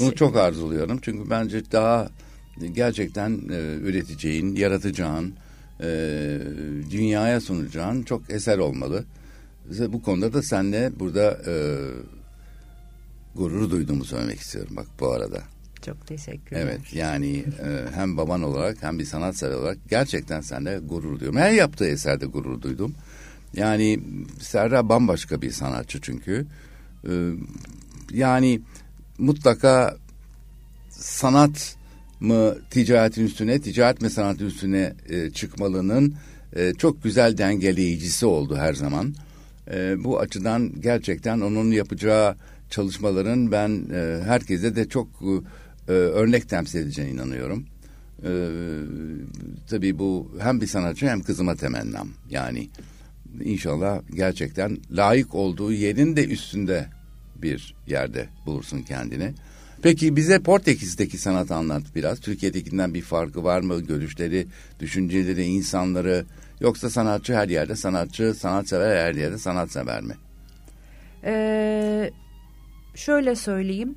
[0.00, 0.98] Bunu çok arzuluyorum.
[1.02, 2.08] Çünkü bence daha
[2.66, 5.34] gerçekten e, üreteceğin, yaratacağın,
[5.80, 5.88] e,
[6.90, 9.04] dünyaya sunacağın çok eser olmalı.
[9.88, 11.54] Bu konuda da seninle burada e,
[13.34, 15.42] gurur duyduğumu söylemek istiyorum bak bu arada.
[15.82, 16.68] Çok teşekkür ederim.
[16.72, 21.40] Evet yani e, hem baban olarak hem bir sanatsever olarak gerçekten seninle gurur duyuyorum.
[21.40, 22.94] Her yaptığı eserde gurur duydum.
[23.54, 24.00] Yani
[24.40, 26.46] Serra bambaşka bir sanatçı çünkü.
[27.08, 27.12] E,
[28.12, 28.60] yani
[29.18, 29.96] mutlaka
[30.90, 31.76] sanat
[32.20, 36.14] mı ticaretin üstüne, ticaret mi sanatın üstüne e, çıkmalının
[36.56, 39.14] e, çok güzel dengeleyicisi oldu her zaman.
[39.70, 42.36] E, bu açıdan gerçekten onun yapacağı
[42.70, 45.08] çalışmaların ben e, herkese de çok
[45.88, 47.66] e, örnek temsil edeceğine inanıyorum.
[48.24, 48.30] E,
[49.70, 52.08] tabii bu hem bir sanatçı hem kızıma temennam.
[52.30, 52.68] Yani
[53.44, 56.86] inşallah gerçekten layık olduğu yerin de üstünde
[57.42, 59.32] bir yerde bulursun kendini.
[59.82, 62.20] Peki bize Portekiz'deki sanat anlat biraz.
[62.20, 63.80] Türkiye'dekinden bir farkı var mı?
[63.80, 64.46] Görüşleri,
[64.80, 66.24] düşünceleri, insanları
[66.60, 70.14] yoksa sanatçı her yerde sanatçı, sanatsever her yerde sanatsever mi?
[71.24, 72.10] Ee,
[72.94, 73.94] şöyle söyleyeyim.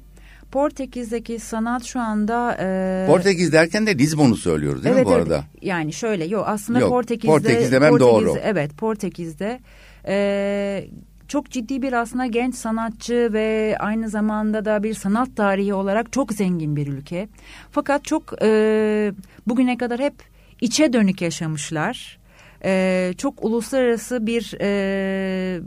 [0.51, 2.57] Portekiz'deki sanat şu anda...
[2.59, 3.07] E...
[3.07, 5.27] Portekiz derken de Lizbon'u söylüyoruz değil evet, mi bu evet.
[5.27, 5.43] arada?
[5.61, 7.27] Yani şöyle yok aslında yok, Portekiz'de...
[7.27, 8.37] Portekiz demem Portekiz, doğru.
[8.43, 9.59] Evet Portekiz'de
[10.07, 10.87] e,
[11.27, 16.33] çok ciddi bir aslında genç sanatçı ve aynı zamanda da bir sanat tarihi olarak çok
[16.33, 17.27] zengin bir ülke.
[17.71, 19.11] Fakat çok e,
[19.47, 20.13] bugüne kadar hep
[20.61, 22.19] içe dönük yaşamışlar.
[22.65, 25.61] E, çok uluslararası bir e,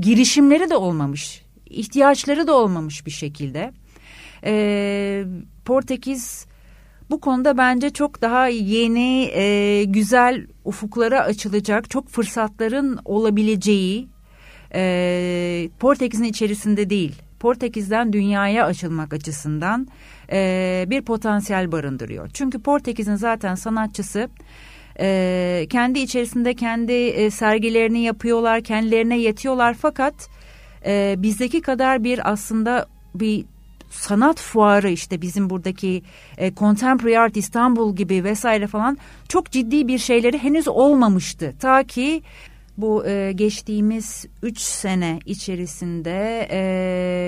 [0.00, 3.72] girişimleri de olmamış, ihtiyaçları da olmamış bir şekilde.
[4.44, 5.24] E,
[5.64, 6.46] Portekiz
[7.10, 14.08] bu konuda bence çok daha yeni, e, güzel ufuklara açılacak, çok fırsatların olabileceği
[14.74, 19.88] e, Portekiz'in içerisinde değil, Portekiz'den dünyaya açılmak açısından
[20.32, 22.30] e, bir potansiyel barındırıyor.
[22.34, 24.28] Çünkü Portekiz'in zaten sanatçısı
[25.00, 30.14] e, kendi içerisinde kendi e, sergilerini yapıyorlar, kendilerine yetiyorlar fakat
[30.86, 33.44] e, bizdeki kadar bir aslında bir
[33.90, 36.02] sanat fuarı işte bizim buradaki
[36.38, 41.54] e, Contemporary Art İstanbul gibi vesaire falan çok ciddi bir şeyleri henüz olmamıştı.
[41.60, 42.22] Ta ki
[42.80, 46.58] bu e, geçtiğimiz üç sene içerisinde e,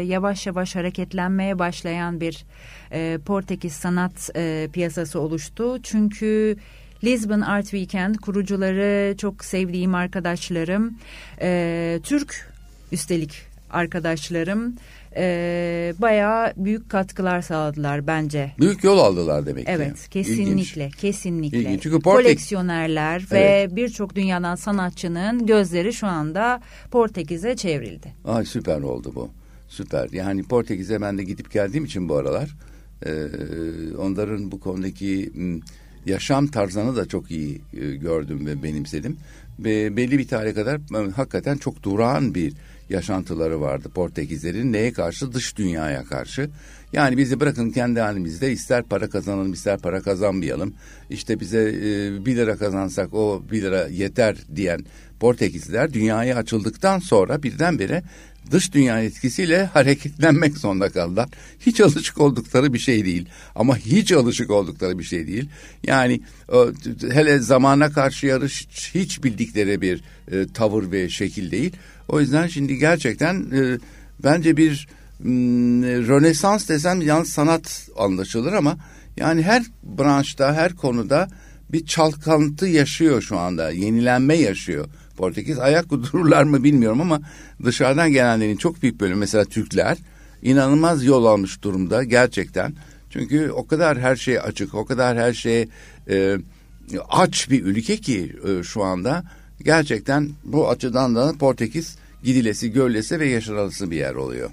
[0.07, 2.45] yavaş yavaş hareketlenmeye başlayan bir
[2.93, 5.83] e, Portekiz sanat e, piyasası oluştu.
[5.83, 6.57] Çünkü
[7.05, 10.99] Lisbon Art Weekend kurucuları çok sevdiğim arkadaşlarım,
[11.41, 12.53] e, Türk
[12.93, 14.77] üstelik arkadaşlarım
[15.17, 18.53] e, bayağı büyük katkılar sağladılar bence.
[18.59, 19.93] Büyük yol aldılar demek evet, ki.
[19.93, 20.97] Evet kesinlikle İlginç.
[20.97, 21.59] kesinlikle.
[21.59, 21.83] İlginç.
[21.83, 22.25] Çünkü Portek...
[22.25, 23.33] Koleksiyonerler evet.
[23.33, 28.15] ve birçok dünyadan sanatçının gözleri şu anda Portekiz'e çevrildi.
[28.25, 29.31] Ay süper oldu bu.
[29.69, 30.09] Süper.
[30.13, 32.51] Yani Portekiz'e ben de gidip geldiğim için bu aralar
[33.07, 33.13] e,
[33.99, 35.33] onların bu konudaki
[36.07, 39.17] yaşam tarzını da çok iyi e, gördüm ve benimsedim.
[39.59, 42.53] Ve belli bir tarihe kadar e, hakikaten çok durağan bir
[42.93, 44.73] yaşantıları vardı Portekizlerin.
[44.73, 45.33] Neye karşı?
[45.33, 46.51] Dış dünyaya karşı.
[46.93, 50.75] Yani bizi bırakın kendi halimizde ister para kazanalım ister para kazanmayalım.
[51.11, 54.81] İşte bize e, bir lira kazansak o bir lira yeter diyen
[55.21, 58.03] Portekizliler dünyaya açıldıktan sonra birdenbire
[58.51, 61.29] dış dünya etkisiyle hareketlenmek zorunda kaldılar.
[61.61, 63.29] Hiç alışık oldukları bir şey değil.
[63.55, 65.49] Ama hiç alışık oldukları bir şey değil.
[65.85, 66.21] Yani
[67.13, 70.03] hele zamana karşı yarış hiç bildikleri bir
[70.33, 71.73] e, tavır ve şekil değil.
[72.09, 73.79] O yüzden şimdi gerçekten e,
[74.25, 74.89] bence bir
[75.19, 78.77] m, Rönesans desem yalnız sanat anlaşılır ama
[79.17, 81.29] yani her branşta her konuda
[81.73, 83.71] bir çalkantı yaşıyor şu anda.
[83.71, 84.87] Yenilenme yaşıyor.
[85.17, 87.21] Portekiz ayak dururlar mı bilmiyorum ama
[87.65, 89.99] dışarıdan gelenlerin çok büyük bölümü mesela Türkler
[90.43, 92.75] inanılmaz yol almış durumda gerçekten.
[93.11, 95.69] Çünkü o kadar her şey açık, o kadar her şey
[96.09, 96.37] e,
[97.09, 99.25] aç bir ülke ki e, şu anda
[99.65, 104.51] gerçekten bu açıdan da Portekiz gidilesi, görülesi ve yaşanılısı bir yer oluyor.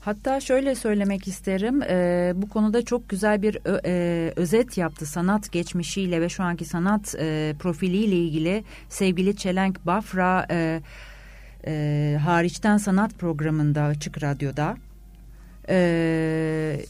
[0.00, 6.20] Hatta şöyle söylemek isterim, e, bu konuda çok güzel bir e, özet yaptı sanat geçmişiyle
[6.20, 10.80] ve şu anki sanat e, profiliyle ilgili sevgili Çelenk Bafra e,
[11.66, 14.76] e, hariçten sanat programında Açık Radyo'da.
[15.68, 16.80] E,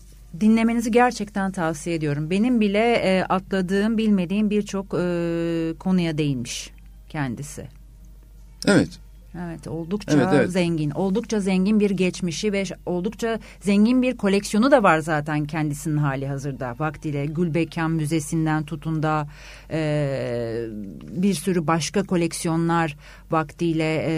[0.41, 2.31] dinlemenizi gerçekten tavsiye ediyorum.
[2.31, 4.99] Benim bile e, atladığım, bilmediğim birçok e,
[5.79, 6.73] konuya değinmiş
[7.13, 7.67] kendisi.
[8.67, 8.99] Evet.
[9.39, 10.51] Evet oldukça Evet, evet.
[10.51, 10.91] zengin.
[10.91, 16.75] Oldukça zengin bir geçmişi ve oldukça zengin bir koleksiyonu da var zaten kendisinin hali hazırda.
[16.79, 19.29] Vaktiyle Gülbekan Müzesi'nden tutun da
[19.71, 20.67] e,
[21.11, 22.97] bir sürü başka koleksiyonlar
[23.31, 24.15] vaktiyle e,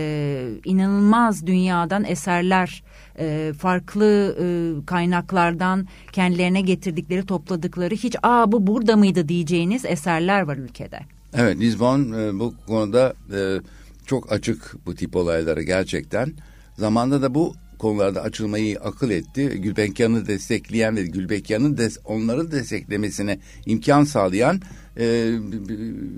[0.64, 2.83] inanılmaz dünyadan eserler
[3.18, 4.46] e, farklı e,
[4.87, 11.13] kaynaklardan kendilerine getirdikleri topladıkları hiç aa bu burada mıydı diyeceğiniz eserler var ülkede.
[11.35, 13.61] Evet Lisbon e, bu konuda e,
[14.07, 16.33] çok açık bu tip olaylara gerçekten.
[16.79, 19.49] Zamanda da bu konularda açılmayı akıl etti.
[19.49, 24.61] Gülbenkian'ı destekleyen ve Gülbenkian'ın des onları desteklemesine imkan sağlayan
[24.97, 25.29] e,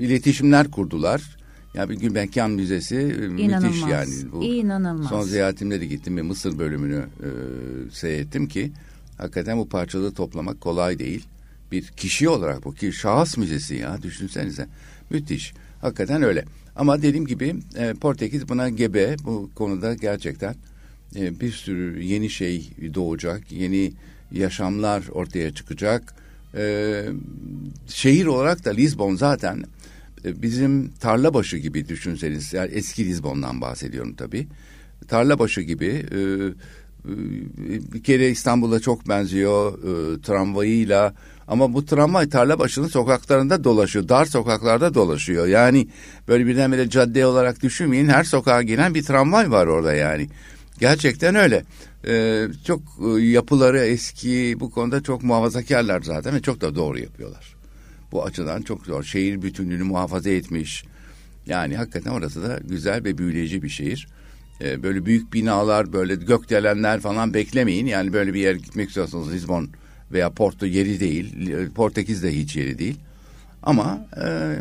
[0.01, 1.37] iletişimler kurdular.
[1.75, 4.33] Yani bir Gülbenkian Müzesi e, müthiş yani.
[4.33, 5.09] Bu İnanılmaz.
[5.09, 7.29] Son ziyaretimde de gittim ve Mısır bölümünü e,
[7.93, 8.73] seyrettim ki
[9.19, 11.27] hakikaten bu parçaları toplamak kolay değil.
[11.73, 14.67] Bir kişi olarak bu ki şahıs müzesi ya düşünsenize.
[15.11, 15.53] Müthiş.
[15.81, 16.45] Hakikaten öyle.
[16.77, 20.55] Ama dediğim gibi e, Portekiz buna gebe bu konuda gerçekten
[21.17, 23.53] e, bir sürü yeni şey doğacak.
[23.53, 23.93] Yeni
[24.33, 26.15] yaşamlar ortaya çıkacak.
[26.55, 27.05] E,
[27.87, 29.65] şehir olarak da Lisbon zaten
[30.25, 32.53] e, bizim tarla başı gibi düşünseniz.
[32.53, 34.47] Yani eski Lisbon'dan bahsediyorum tabii.
[35.09, 41.15] Tarla başı gibi e, e, bir kere İstanbul'a çok benziyor e, tramvayıyla
[41.49, 44.09] ama bu tramvay tarla başının sokaklarında dolaşıyor.
[44.09, 45.47] Dar sokaklarda dolaşıyor.
[45.47, 45.89] Yani
[46.29, 48.09] böyle birdenbire cadde olarak düşünmeyin.
[48.09, 50.29] Her sokağa giren bir tramvay var orada yani.
[50.81, 51.65] Gerçekten öyle.
[52.09, 57.57] Ee, çok e, yapıları eski bu konuda çok muhafazakarlar zaten ve çok da doğru yapıyorlar.
[58.13, 59.03] Bu açıdan çok zor.
[59.03, 60.85] Şehir bütünlüğünü muhafaza etmiş.
[61.47, 64.09] Yani hakikaten orası da güzel ve büyüleyici bir şehir.
[64.61, 67.87] Ee, böyle büyük binalar, böyle gökdelenler falan beklemeyin.
[67.87, 69.69] Yani böyle bir yer gitmek istiyorsanız Lisbon
[70.12, 71.35] veya Porto yeri değil.
[71.75, 72.97] Portekiz de hiç yeri değil.
[73.62, 74.57] Ama e,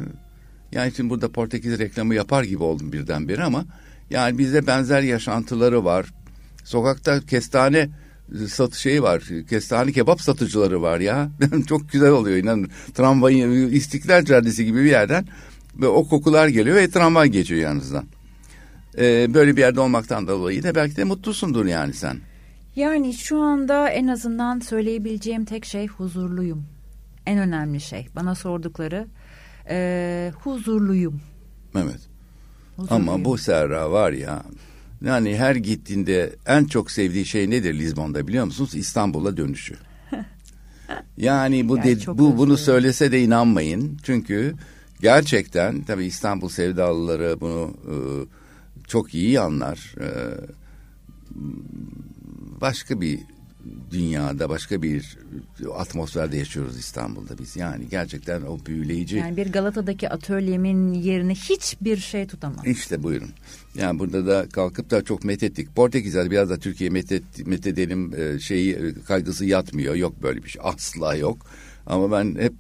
[0.72, 3.66] yani şimdi burada Portekiz reklamı yapar gibi oldum birdenbire ama
[4.10, 6.06] yani bizde benzer yaşantıları var.
[6.64, 7.90] Sokakta kestane
[8.48, 9.24] satı şeyi var.
[9.50, 11.30] Kestane kebap satıcıları var ya.
[11.68, 12.70] Çok güzel oluyor inanın.
[12.94, 15.28] Tramvayın İstiklal Caddesi gibi bir yerden
[15.76, 18.06] ve o kokular geliyor ve tramvay geçiyor yanınızdan.
[18.98, 22.18] Ee, böyle bir yerde olmaktan dolayı da belki de mutlusundur yani sen.
[22.76, 26.66] Yani şu anda en azından söyleyebileceğim tek şey huzurluyum.
[27.26, 28.08] En önemli şey.
[28.16, 29.08] Bana sordukları
[29.70, 31.22] e, huzurluyum.
[31.76, 32.00] Evet.
[32.76, 33.10] Huzurluyum.
[33.10, 34.44] Ama bu Serra var ya
[35.02, 38.76] yani her gittiğinde en çok sevdiği şey nedir Lizbon'da biliyor musunuz?
[38.76, 39.76] İstanbul'a dönüşü.
[41.18, 43.98] Yani bu yani de, bu bunu söylese de inanmayın.
[44.04, 44.56] Çünkü
[45.02, 47.96] gerçekten tabii İstanbul sevdalıları bunu e,
[48.88, 49.96] çok iyi anlar.
[50.02, 50.08] E,
[52.46, 53.20] başka bir
[53.92, 55.18] dünyada başka bir
[55.76, 57.56] atmosferde yaşıyoruz İstanbul'da biz.
[57.56, 59.16] Yani gerçekten o büyüleyici.
[59.16, 62.68] Yani bir Galata'daki atölyemin yerine hiçbir şey tutamaz.
[62.68, 63.30] İşte buyurun.
[63.76, 65.76] Yani burada da kalkıp da çok methettik.
[65.76, 69.96] Portekiz'de biraz da Türkiye methet, methedelim e, şeyi e, kaygısı yatmıyor.
[69.96, 70.62] Yok böyle bir şey.
[70.66, 71.46] Asla yok.
[71.86, 72.54] Ama ben hep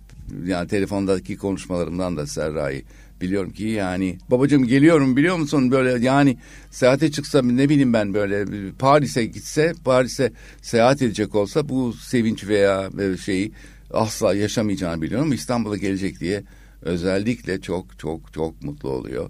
[0.45, 2.83] yani telefondaki konuşmalarımdan da Serra'yı
[3.21, 6.37] biliyorum ki yani babacığım geliyorum biliyor musun böyle yani
[6.71, 8.45] seyahate çıksa ne bileyim ben böyle
[8.79, 12.89] Paris'e gitse Paris'e seyahat edecek olsa bu sevinç veya
[13.25, 13.51] şeyi
[13.93, 16.43] asla yaşamayacağını biliyorum İstanbul'a gelecek diye
[16.81, 19.29] özellikle çok çok çok mutlu oluyor.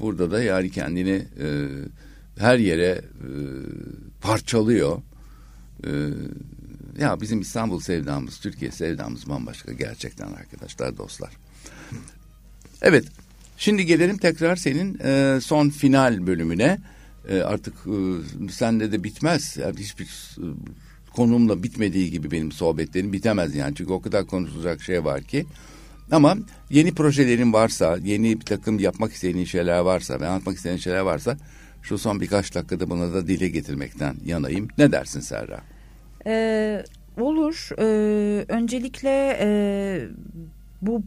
[0.00, 1.48] Burada da yani kendini e,
[2.38, 3.30] her yere e,
[4.20, 5.02] parçalıyor.
[5.86, 5.90] E,
[6.98, 11.30] ya bizim İstanbul sevdamız, Türkiye sevdamız bambaşka gerçekten arkadaşlar, dostlar.
[12.82, 13.04] Evet,
[13.56, 16.78] Şimdi gelelim tekrar senin e, son final bölümüne.
[17.28, 19.56] E, artık e, sende de bitmez.
[19.56, 20.06] Yani hiçbir
[20.38, 20.46] e,
[21.14, 23.74] konumla bitmediği gibi benim sohbetlerim bitemez yani.
[23.74, 25.46] Çünkü o kadar konuşulacak şey var ki.
[26.10, 26.36] Ama
[26.70, 31.36] yeni projelerin varsa, yeni bir takım yapmak istediğin şeyler varsa ve anlatmak istediğin şeyler varsa
[31.82, 34.68] şu son birkaç dakikada buna da dile getirmekten yanayım.
[34.78, 35.60] Ne dersin Serra?
[36.26, 36.84] Ee,
[37.20, 37.68] olur.
[37.78, 39.48] Ee, öncelikle e,
[40.82, 41.02] bu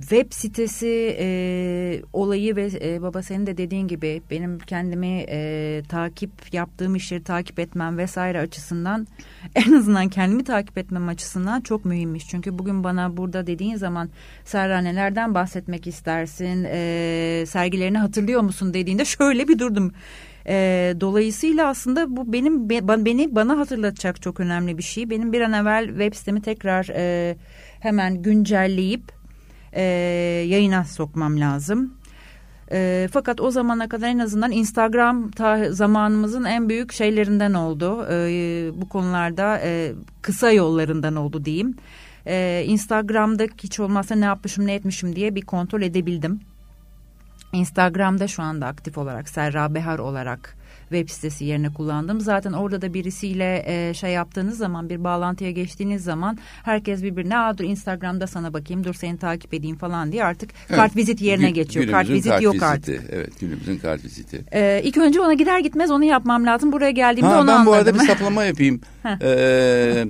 [0.00, 6.30] web sitesi e, olayı ve e, baba senin de dediğin gibi benim kendimi e, takip
[6.52, 9.06] yaptığım işleri takip etmem vesaire açısından
[9.54, 12.28] en azından kendimi takip etmem açısından çok mühimmiş.
[12.28, 14.10] Çünkü bugün bana burada dediğin zaman
[14.44, 19.92] Serra nelerden bahsetmek istersin e, sergilerini hatırlıyor musun dediğinde şöyle bir durdum.
[20.46, 25.10] E, dolayısıyla aslında bu benim beni bana hatırlatacak çok önemli bir şey.
[25.10, 27.36] Benim bir an evvel web sitemi tekrar e,
[27.80, 29.19] hemen güncelleyip
[29.72, 29.82] e,
[30.48, 31.94] yayına sokmam lazım.
[32.72, 38.06] E, fakat o zamana kadar en azından Instagram ta, zamanımızın en büyük şeylerinden oldu.
[38.10, 39.92] E, bu konularda e,
[40.22, 41.76] kısa yollarından oldu diyeyim.
[42.26, 46.40] E, Instagram'da hiç olmazsa ne yapmışım ne etmişim diye bir kontrol edebildim.
[47.52, 50.56] Instagram'da şu anda aktif olarak Serra Behar olarak
[50.90, 52.20] web sitesi yerine kullandım.
[52.20, 57.58] Zaten orada da birisiyle e, şey yaptığınız zaman bir bağlantıya geçtiğiniz zaman herkes birbirine Aa,
[57.58, 60.76] dur Instagram'da sana bakayım dur seni takip edeyim falan diye artık evet.
[60.76, 61.90] kart vizit yerine Gün, geçiyor.
[61.90, 62.66] Kart vizit kart yok viziti.
[62.66, 63.04] artık.
[63.10, 64.44] Evet günümüzün kart viziti.
[64.52, 66.72] Ee, ilk önce ona gider gitmez onu yapmam lazım.
[66.72, 67.66] Buraya geldiğimde ha, onu ben anladım.
[67.66, 68.80] Ben bu arada bir saplama yapayım.
[69.22, 70.06] ee,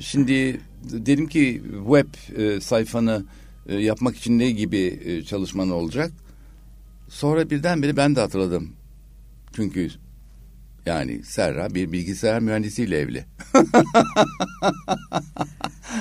[0.00, 3.24] şimdi dedim ki web e, sayfanı
[3.66, 6.12] e, yapmak için ne gibi e, çalışman olacak?
[7.08, 8.72] Sonra birdenbire ben de hatırladım.
[9.56, 9.88] Çünkü
[10.86, 13.24] yani Serra bir bilgisayar mühendisiyle evli.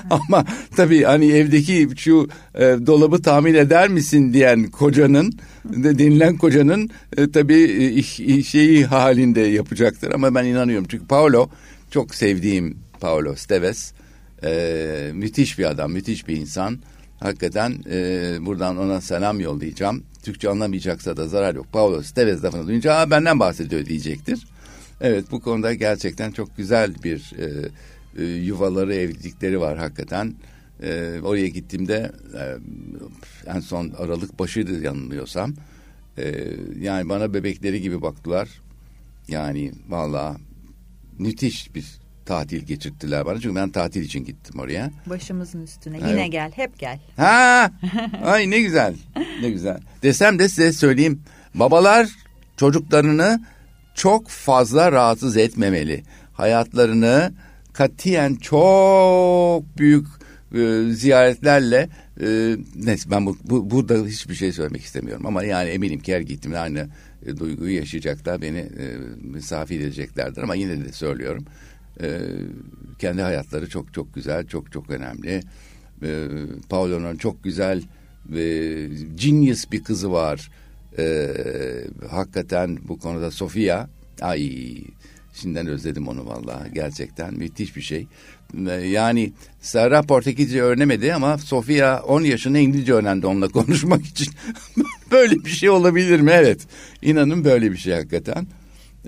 [0.09, 5.33] Ama tabii hani evdeki şu e, dolabı tahmin eder misin diyen kocanın
[5.65, 10.11] de, denilen kocanın e, tabii e, şeyi halinde yapacaktır.
[10.11, 11.49] Ama ben inanıyorum çünkü Paolo
[11.91, 13.93] çok sevdiğim Paolo Steves
[14.43, 16.79] e, müthiş bir adam, müthiş bir insan.
[17.19, 20.03] Hakikaten e, buradan ona selam yollayacağım.
[20.23, 21.65] Türkçe anlamayacaksa da zarar yok.
[21.71, 24.47] Paolo Steves lafını duyunca benden bahsediyor diyecektir.
[25.01, 27.69] Evet bu konuda gerçekten çok güzel bir e,
[28.23, 30.33] e, yuvaları, evlilikleri var hakikaten.
[30.83, 32.43] E, oraya gittiğimde e,
[33.55, 35.53] en son Aralık başıydı yanılmıyorsam.
[36.17, 36.47] E,
[36.79, 38.49] yani bana bebekleri gibi baktılar.
[39.27, 40.37] Yani vallahi
[41.17, 41.85] müthiş bir
[42.25, 43.39] tatil geçirttiler bana.
[43.39, 44.91] Çünkü ben tatil için gittim oraya.
[45.05, 45.97] Başımızın üstüne.
[45.97, 46.09] Evet.
[46.09, 46.99] Yine gel, hep gel.
[47.17, 47.71] Ha!
[48.23, 48.95] Ay ne güzel.
[49.41, 49.79] Ne güzel.
[50.03, 51.21] Desem de size söyleyeyim.
[51.55, 52.09] Babalar
[52.57, 53.41] çocuklarını
[53.95, 56.03] çok fazla rahatsız etmemeli.
[56.33, 57.33] Hayatlarını
[57.73, 60.07] katiyen çok büyük
[60.55, 61.89] e, ziyaretlerle
[62.21, 66.21] e, neyse ben bu, bu, burada hiçbir şey söylemek istemiyorum ama yani eminim ki her
[66.21, 66.89] gittiğimde aynı
[67.25, 71.45] e, duyguyu yaşayacaklar beni e, misafir edeceklerdir ama yine de söylüyorum.
[72.01, 72.19] E,
[72.99, 75.41] kendi hayatları çok çok güzel çok çok önemli.
[76.03, 76.27] E,
[76.69, 77.83] Paolo'nun çok güzel
[78.29, 80.51] ve genius bir kızı var
[80.97, 81.27] e,
[82.09, 83.87] hakikaten bu konuda Sofia
[84.21, 84.51] ay
[85.33, 88.07] şimdiden özledim onu vallahi gerçekten müthiş bir şey.
[88.91, 94.33] Yani Serra Portekizce öğrenemedi ama Sofia 10 yaşında İngilizce öğrendi onunla konuşmak için.
[95.11, 96.31] böyle bir şey olabilir mi?
[96.33, 96.61] Evet.
[97.01, 98.47] İnanın böyle bir şey hakikaten.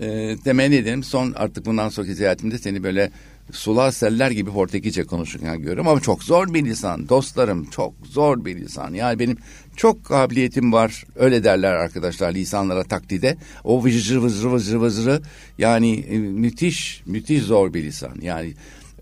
[0.02, 3.12] E, temenni ederim son artık bundan sonraki ziyaretimde seni böyle
[3.54, 8.56] sular seller gibi Portekizce konuşurken görüyorum ama çok zor bir lisan dostlarım çok zor bir
[8.56, 9.38] lisan yani benim
[9.76, 11.04] çok kabiliyetim var.
[11.16, 13.38] Öyle derler arkadaşlar lisanlara taklide.
[13.64, 15.22] O vızır vızır vızır vızır
[15.58, 18.54] yani e, müthiş müthiş zor bir lisan yani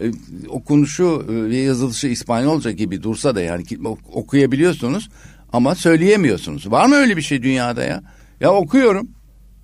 [0.01, 0.11] e,
[0.47, 3.63] okunuşu e, ve yazılışı İspanyolca gibi dursa da yani
[4.13, 5.09] okuyabiliyorsunuz
[5.53, 6.71] ama söyleyemiyorsunuz.
[6.71, 8.03] Var mı öyle bir şey dünyada ya?
[8.39, 9.11] Ya okuyorum.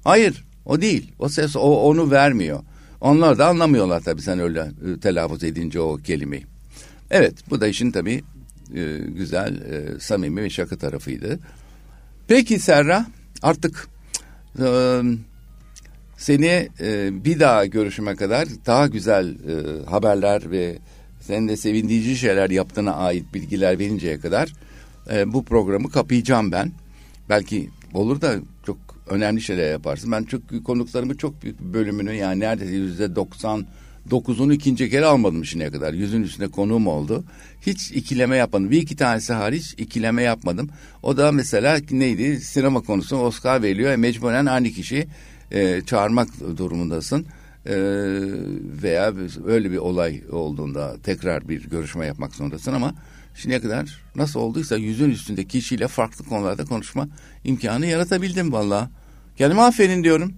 [0.04, 1.12] Hayır o değil.
[1.20, 2.60] O ses o, onu vermiyor
[3.02, 6.46] onlar da anlamıyorlar tabii sen öyle e, telaffuz edince o kelimeyi.
[7.12, 8.24] Evet bu da işin tabii
[8.76, 11.40] e, güzel, e, samimi ve şaka tarafıydı.
[12.28, 13.06] Peki Serra
[13.42, 13.88] artık
[16.18, 16.70] seni
[17.26, 19.36] bir daha görüşüme kadar daha güzel
[19.86, 20.78] haberler ve
[21.20, 24.54] senin de sevindirici şeyler yaptığına ait bilgiler verinceye kadar
[25.26, 26.72] bu programı kapayacağım ben.
[27.30, 28.36] Belki olur da
[28.66, 28.78] çok
[29.10, 30.12] önemli şeyler yaparsın.
[30.12, 33.66] Ben çok konuklarımı çok büyük bir bölümünü yani neredeyse yüzde doksan
[34.10, 35.94] dokuzunu ikinci kere almadım şimdiye kadar.
[35.94, 37.24] Yüzün üstünde konuğum oldu.
[37.62, 38.72] Hiç ikileme yapmadım.
[38.72, 40.70] Bir iki tanesi hariç ikileme yapmadım.
[41.04, 42.40] O da mesela neydi?
[42.42, 43.92] Sinema konusu Oscar veriliyor.
[43.92, 45.08] E, mecburen aynı kişi
[45.52, 46.28] e, çağırmak
[46.58, 47.26] durumundasın.
[47.66, 47.76] E,
[48.84, 49.14] veya
[49.46, 52.96] öyle bir olay olduğunda tekrar bir görüşme yapmak zorundasın ama
[53.38, 57.08] şimdiye kadar nasıl olduysa yüzün üstünde kişiyle farklı konularda konuşma
[57.44, 58.90] imkanı yaratabildim valla.
[59.36, 60.34] Kendime aferin diyorum.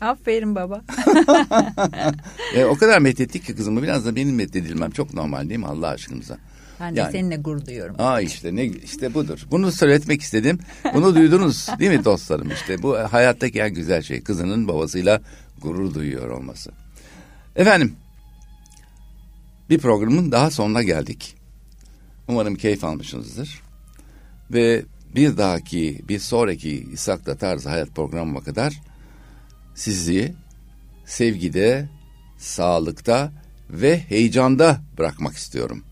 [0.00, 0.82] Aferin baba.
[2.54, 5.88] e, o kadar methettik ki kızımı biraz da benim methedilmem çok normal değil mi Allah
[5.88, 6.38] aşkınıza?
[6.80, 7.96] Ben de yani, seninle gurur duyuyorum.
[7.98, 9.46] Aa işte ne işte budur.
[9.50, 10.58] Bunu söyletmek istedim.
[10.94, 12.82] Bunu duydunuz değil mi dostlarım işte.
[12.82, 15.20] Bu hayattaki en güzel şey kızının babasıyla
[15.62, 16.70] gurur duyuyor olması.
[17.56, 17.96] Efendim
[19.70, 21.36] bir programın daha sonuna geldik.
[22.28, 23.62] Umarım keyif almışsınızdır.
[24.50, 28.80] Ve bir dahaki, bir sonraki İshak'ta tarzı hayat programıma kadar
[29.74, 30.34] sizi
[31.04, 31.88] sevgide,
[32.38, 33.32] sağlıkta
[33.70, 35.84] ve heyecanda bırakmak istiyorum.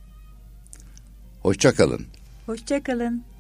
[1.43, 2.07] Hoşçakalın.
[2.47, 3.34] Hoşçakalın.